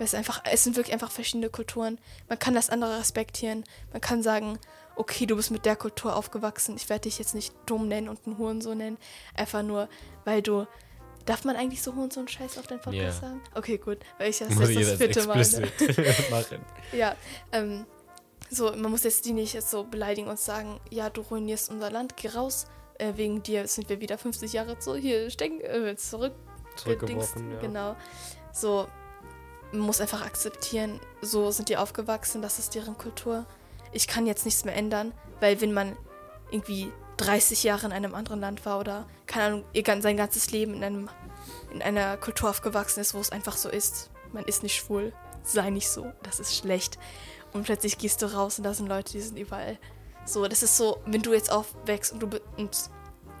Weil 0.00 0.06
es 0.06 0.14
einfach, 0.14 0.42
es 0.50 0.64
sind 0.64 0.76
wirklich 0.76 0.94
einfach 0.94 1.10
verschiedene 1.10 1.50
Kulturen. 1.50 1.98
Man 2.28 2.38
kann 2.38 2.54
das 2.54 2.70
andere 2.70 2.98
respektieren. 2.98 3.64
Man 3.92 4.00
kann 4.00 4.22
sagen, 4.22 4.58
okay, 4.96 5.26
du 5.26 5.36
bist 5.36 5.50
mit 5.50 5.66
der 5.66 5.76
Kultur 5.76 6.16
aufgewachsen. 6.16 6.74
Ich 6.76 6.88
werde 6.88 7.02
dich 7.02 7.18
jetzt 7.18 7.34
nicht 7.34 7.52
dumm 7.66 7.86
nennen 7.86 8.08
und 8.08 8.18
einen 8.26 8.38
Hurensohn 8.38 8.78
nennen. 8.78 8.98
Einfach 9.34 9.62
nur, 9.62 9.88
weil 10.24 10.42
du. 10.42 10.66
Darf 11.26 11.44
man 11.44 11.54
eigentlich 11.54 11.82
so 11.82 11.94
Hurensohn 11.94 12.28
Scheiß 12.28 12.56
auf 12.56 12.66
deinen 12.66 12.80
Podcast 12.80 12.96
yeah. 13.02 13.12
sagen? 13.12 13.42
Okay, 13.54 13.76
gut. 13.76 13.98
Weil 14.16 14.30
ich 14.30 14.38
das 14.38 14.48
muss 14.54 14.70
jetzt 14.70 14.92
das 14.92 14.96
vierte 14.96 15.26
Mal. 15.26 15.36
Ne? 15.36 16.14
machen. 16.30 16.64
Ja. 16.92 17.14
Ähm, 17.52 17.84
so, 18.48 18.72
man 18.74 18.90
muss 18.90 19.04
jetzt 19.04 19.26
die 19.26 19.32
nicht 19.32 19.52
jetzt 19.52 19.70
so 19.70 19.84
beleidigen 19.84 20.28
und 20.28 20.40
sagen, 20.40 20.80
ja, 20.88 21.10
du 21.10 21.20
ruinierst 21.20 21.70
unser 21.70 21.90
Land, 21.90 22.16
geh 22.16 22.28
raus. 22.28 22.66
Äh, 22.98 23.12
wegen 23.16 23.42
dir 23.42 23.68
sind 23.68 23.90
wir 23.90 24.00
wieder 24.00 24.16
50 24.16 24.54
Jahre 24.54 24.76
so 24.80 24.96
hier 24.96 25.28
stecken, 25.28 25.60
äh, 25.60 25.94
zurück 25.96 26.32
zurückgeworfen. 26.82 27.52
Ja. 27.52 27.58
Genau. 27.58 27.96
So, 28.52 28.88
man 29.72 29.82
muss 29.82 30.00
einfach 30.00 30.24
akzeptieren, 30.24 31.00
so 31.20 31.50
sind 31.50 31.68
die 31.68 31.76
aufgewachsen, 31.76 32.42
das 32.42 32.58
ist 32.58 32.74
deren 32.74 32.98
Kultur. 32.98 33.46
Ich 33.92 34.06
kann 34.06 34.26
jetzt 34.26 34.44
nichts 34.44 34.64
mehr 34.64 34.74
ändern, 34.74 35.12
weil 35.40 35.60
wenn 35.60 35.72
man 35.72 35.96
irgendwie 36.50 36.92
30 37.18 37.62
Jahre 37.64 37.86
in 37.86 37.92
einem 37.92 38.14
anderen 38.14 38.40
Land 38.40 38.64
war 38.64 38.80
oder, 38.80 39.06
keine 39.26 39.44
Ahnung, 39.44 39.64
sein 40.02 40.16
ganzes 40.16 40.50
Leben 40.50 40.74
in, 40.74 40.84
einem, 40.84 41.10
in 41.72 41.82
einer 41.82 42.16
Kultur 42.16 42.50
aufgewachsen 42.50 43.00
ist, 43.00 43.14
wo 43.14 43.20
es 43.20 43.30
einfach 43.30 43.56
so 43.56 43.68
ist, 43.68 44.10
man 44.32 44.44
ist 44.44 44.62
nicht 44.62 44.76
schwul, 44.76 45.12
sei 45.42 45.70
nicht 45.70 45.88
so, 45.88 46.12
das 46.22 46.40
ist 46.40 46.56
schlecht. 46.56 46.98
Und 47.52 47.64
plötzlich 47.64 47.98
gehst 47.98 48.22
du 48.22 48.26
raus 48.26 48.58
und 48.58 48.64
da 48.64 48.74
sind 48.74 48.88
Leute, 48.88 49.12
die 49.12 49.20
sind 49.20 49.38
überall. 49.38 49.78
So, 50.24 50.46
das 50.46 50.62
ist 50.62 50.76
so, 50.76 51.00
wenn 51.06 51.22
du 51.22 51.32
jetzt 51.32 51.50
aufwächst 51.50 52.12
und 52.12 52.20
du 52.20 52.28
und 52.56 52.90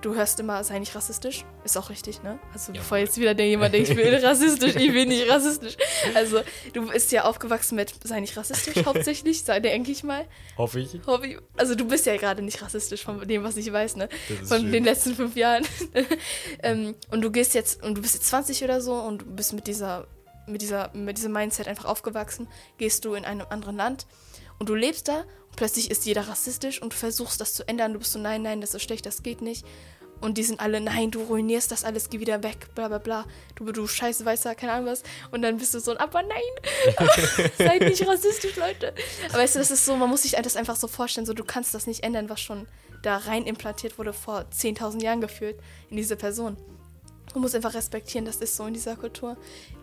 du 0.00 0.14
hörst 0.14 0.40
immer, 0.40 0.62
sei 0.64 0.78
nicht 0.78 0.94
rassistisch. 0.94 1.44
Ist 1.64 1.76
auch 1.76 1.90
richtig, 1.90 2.22
ne? 2.22 2.38
Also 2.52 2.72
ja, 2.72 2.80
bevor 2.80 2.98
jetzt 2.98 3.18
wieder 3.18 3.38
jemand 3.42 3.74
denkt, 3.74 3.90
ich 3.90 3.96
bin 3.96 4.14
rassistisch, 4.24 4.76
ich 4.76 4.92
bin 4.92 5.08
nicht 5.08 5.28
rassistisch. 5.28 5.76
Also 6.14 6.40
du 6.72 6.88
bist 6.88 7.12
ja 7.12 7.24
aufgewachsen 7.24 7.76
mit, 7.76 7.92
sei 8.04 8.20
nicht 8.20 8.36
rassistisch 8.36 8.84
hauptsächlich, 8.84 9.44
sei 9.44 9.60
denke 9.60 9.90
ich 9.90 10.02
mal. 10.02 10.26
Hoffe 10.56 10.80
ich. 10.80 11.00
Hoffe 11.06 11.26
ich. 11.26 11.38
Also 11.56 11.74
du 11.74 11.86
bist 11.86 12.06
ja 12.06 12.16
gerade 12.16 12.42
nicht 12.42 12.62
rassistisch 12.62 13.04
von 13.04 13.26
dem, 13.26 13.42
was 13.42 13.56
ich 13.56 13.70
weiß, 13.72 13.96
ne? 13.96 14.08
Von 14.44 14.60
schön. 14.60 14.72
den 14.72 14.84
letzten 14.84 15.14
fünf 15.14 15.36
Jahren. 15.36 15.66
ähm, 16.62 16.94
und 17.10 17.22
du 17.22 17.30
gehst 17.30 17.54
jetzt, 17.54 17.82
und 17.82 17.94
du 17.96 18.02
bist 18.02 18.14
jetzt 18.14 18.28
20 18.28 18.64
oder 18.64 18.80
so 18.80 18.94
und 18.94 19.22
du 19.22 19.26
bist 19.26 19.52
mit 19.52 19.66
dieser, 19.66 20.06
mit 20.46 20.62
dieser, 20.62 20.90
mit 20.94 21.16
diesem 21.16 21.32
Mindset 21.32 21.68
einfach 21.68 21.84
aufgewachsen, 21.84 22.48
gehst 22.78 23.04
du 23.04 23.14
in 23.14 23.24
einem 23.24 23.46
anderen 23.50 23.76
Land 23.76 24.06
und 24.58 24.68
du 24.68 24.74
lebst 24.74 25.08
da 25.08 25.24
plötzlich 25.60 25.90
ist 25.90 26.06
jeder 26.06 26.26
rassistisch 26.26 26.80
und 26.80 26.94
du 26.94 26.96
versuchst 26.96 27.38
das 27.38 27.52
zu 27.52 27.68
ändern. 27.68 27.92
Du 27.92 27.98
bist 27.98 28.12
so, 28.12 28.18
nein, 28.18 28.40
nein, 28.40 28.62
das 28.62 28.72
ist 28.72 28.82
schlecht, 28.82 29.04
das 29.04 29.22
geht 29.22 29.42
nicht. 29.42 29.66
Und 30.18 30.38
die 30.38 30.42
sind 30.42 30.58
alle, 30.58 30.80
nein, 30.80 31.10
du 31.10 31.20
ruinierst 31.20 31.70
das 31.70 31.84
alles, 31.84 32.08
geh 32.08 32.18
wieder 32.18 32.42
weg, 32.42 32.74
bla 32.74 32.88
bla 32.88 32.96
bla. 32.96 33.26
Du, 33.56 33.70
du 33.70 33.86
scheiß 33.86 34.24
Weißer, 34.24 34.54
keine 34.54 34.72
Ahnung 34.72 34.86
was. 34.86 35.02
Und 35.30 35.42
dann 35.42 35.58
bist 35.58 35.74
du 35.74 35.80
so, 35.80 35.98
aber 35.98 36.22
nein, 36.22 36.40
seid 37.58 37.82
nicht 37.82 38.08
rassistisch, 38.08 38.56
Leute. 38.56 38.94
Aber 39.28 39.40
weißt 39.40 39.56
du, 39.56 39.58
das 39.58 39.70
ist 39.70 39.84
so, 39.84 39.96
man 39.96 40.08
muss 40.08 40.22
sich 40.22 40.32
das 40.32 40.56
einfach 40.56 40.76
so 40.76 40.88
vorstellen, 40.88 41.26
so 41.26 41.34
du 41.34 41.44
kannst 41.44 41.74
das 41.74 41.86
nicht 41.86 42.04
ändern, 42.04 42.30
was 42.30 42.40
schon 42.40 42.66
da 43.02 43.18
rein 43.18 43.44
implantiert 43.44 43.98
wurde 43.98 44.14
vor 44.14 44.46
10.000 44.50 45.02
Jahren 45.02 45.20
gefühlt 45.20 45.58
in 45.90 45.98
diese 45.98 46.16
Person. 46.16 46.56
Du 47.34 47.38
musst 47.38 47.54
einfach 47.54 47.74
respektieren, 47.74 48.24
das 48.24 48.36
ist 48.36 48.56
so 48.56 48.64
in 48.64 48.72
dieser 48.72 48.96
Kultur. 48.96 49.36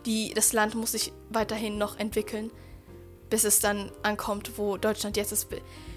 Die, 0.06 0.34
das 0.34 0.52
Land 0.52 0.74
muss 0.74 0.90
sich 0.90 1.12
weiterhin 1.30 1.78
noch 1.78 2.00
entwickeln, 2.00 2.50
bis 3.30 3.44
es 3.44 3.60
dann 3.60 3.90
ankommt, 4.02 4.52
wo 4.56 4.76
Deutschland 4.76 5.16
jetzt 5.16 5.32
ist. 5.32 5.48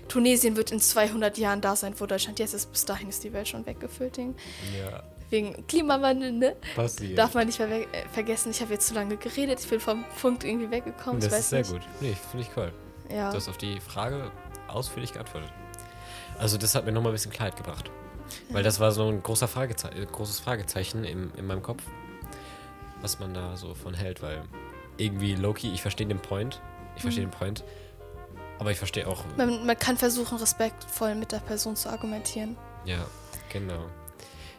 Tunesien 0.08 0.56
wird 0.58 0.72
in 0.72 0.80
200 0.80 1.38
Jahren 1.38 1.62
da 1.62 1.76
sein, 1.76 1.94
wo 1.98 2.06
Deutschland 2.06 2.40
jetzt 2.40 2.54
ist. 2.54 2.72
Bis 2.72 2.86
dahin 2.86 3.10
ist 3.10 3.24
die 3.24 3.32
Welt 3.34 3.48
schon 3.48 3.66
weggefüllt. 3.66 4.18
Ja. 4.18 5.04
Wegen 5.30 5.66
Klimawandel, 5.68 6.34
ne? 6.34 6.58
Passiert. 6.76 7.18
Darf 7.18 7.34
man 7.34 7.46
nicht 7.46 7.56
ver 7.56 7.70
äh, 7.70 7.86
vergessen. 8.12 8.52
Ich 8.52 8.62
habe 8.62 8.74
jetzt 8.74 8.88
zu 8.88 8.94
lange 8.94 9.16
geredet. 9.16 9.62
Ich 9.62 9.70
bin 9.70 9.80
vom 9.80 10.04
Punkt 10.22 10.44
irgendwie 10.44 10.70
weggekommen. 10.70 11.22
Das 11.22 11.32
ist 11.32 11.50
sehr 11.50 11.60
nicht. 11.60 11.72
gut. 11.72 11.82
Nee, 12.02 12.18
finde 12.30 12.46
ich 12.46 12.58
cool. 12.58 12.74
Ja. 13.10 13.30
Du 13.30 13.38
hast 13.38 13.48
auf 13.48 13.58
die 13.58 13.80
Frage 13.80 14.30
ausführlich 14.68 15.14
geantwortet. 15.14 15.50
Also 16.38 16.58
das 16.58 16.76
hat 16.76 16.86
mir 16.86 16.92
nochmal 16.92 17.12
ein 17.12 17.16
bisschen 17.16 17.32
Klarheit 17.32 17.56
gebracht. 17.56 17.90
Weil 18.50 18.64
das 18.64 18.80
war 18.80 18.92
so 18.92 19.08
ein 19.08 19.24
großer 19.24 19.48
Frageze 19.48 19.90
äh, 19.90 20.06
großes 20.06 20.40
Fragezeichen 20.40 21.04
in, 21.04 21.32
in 21.38 21.48
meinem 21.48 21.62
Kopf, 21.62 21.84
was 23.02 23.20
man 23.20 23.34
da 23.34 23.56
so 23.56 23.74
von 23.74 23.94
hält, 23.94 24.22
weil 24.22 24.44
irgendwie 24.98 25.36
Loki, 25.36 25.72
ich 25.74 25.82
verstehe 25.82 26.08
den 26.08 26.20
Point, 26.20 26.62
ich 26.96 27.02
verstehe 27.02 27.26
Mhm. 27.26 27.32
den 27.32 27.38
Point, 27.38 27.64
aber 28.60 28.72
ich 28.72 28.78
verstehe 28.78 29.08
auch, 29.08 29.24
man, 29.38 29.66
man 29.66 29.78
kann 29.78 29.98
versuchen, 29.98 30.38
respektvoll 30.38 31.16
mit 31.16 31.32
der 31.32 31.40
Person 31.40 31.76
zu 31.76 31.90
argumentieren. 31.90 32.58
ja, 32.86 33.06
genau. 33.52 33.86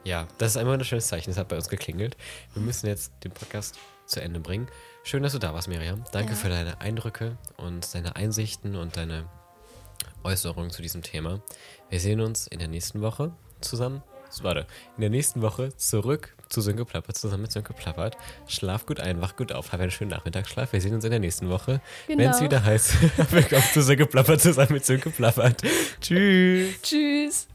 Ja, 0.05 0.27
das 0.39 0.51
ist 0.53 0.57
einmal 0.57 0.77
ein 0.77 0.85
schönes 0.85 1.07
Zeichen, 1.07 1.31
das 1.31 1.39
hat 1.39 1.47
bei 1.47 1.55
uns 1.55 1.69
geklingelt. 1.69 2.17
Wir 2.55 2.63
müssen 2.63 2.89
jetzt 2.89 3.13
den 3.23 3.31
Podcast 3.31 3.77
zu 4.07 4.21
Ende 4.21 4.41
bringen. 4.41 4.67
Schön, 5.05 5.23
dass 5.23 5.31
du 5.33 5.39
da 5.39 5.55
warst, 5.55 5.69
Miriam. 5.69 6.03
Danke 6.11 6.33
Ja. 6.33 6.37
für 6.37 6.49
deine 6.49 6.81
Eindrücke 6.81 7.39
und 7.57 7.95
deine 7.95 8.17
Einsichten 8.17 8.75
und 8.75 8.97
deine 8.97 9.29
Äußerungen 10.25 10.71
zu 10.71 10.83
diesem 10.83 11.03
Thema. 11.03 11.41
Wir 11.89 12.01
sehen 12.01 12.21
uns 12.21 12.49
in 12.49 12.59
der 12.59 12.67
nächsten 12.67 13.01
Woche 13.01 13.33
zusammen. 13.61 14.03
Warte, 14.41 14.67
in 14.97 15.03
der 15.03 15.11
nächsten 15.11 15.41
Woche 15.43 15.77
zurück 15.77 16.35
zu 16.53 16.61
Sönke 16.61 16.85
Plappert, 16.85 17.17
zusammen 17.17 17.43
mit 17.43 17.53
Sönke 17.53 17.73
Plappert. 17.73 18.17
Schlaf 18.47 18.87
gut 18.87 19.01
ein, 19.01 19.21
wach 19.21 19.37
gut 19.37 19.53
auf, 19.53 19.73
hab 19.73 19.81
einen 19.81 19.91
schönen 19.91 20.11
Nachmittagsschlaf. 20.11 20.73
Wir 20.73 20.81
sehen 20.81 20.95
uns 20.95 21.05
in 21.05 21.11
der 21.11 21.21
nächsten 21.21 21.49
Woche, 21.49 21.81
wenn 22.07 22.21
es 22.21 22.39
Genau. 22.39 22.45
wieder 22.45 22.65
heißt, 22.65 22.95
willkommen 23.33 23.63
zu 23.73 23.83
Sönke 23.83 24.07
Plappert 24.07 24.41
zusammen 24.41 24.73
mit 24.73 24.85
Sönke 24.85 25.11
Plappert. 25.11 25.63
Tschüss. 26.01 26.81
Tschüss. 26.83 27.47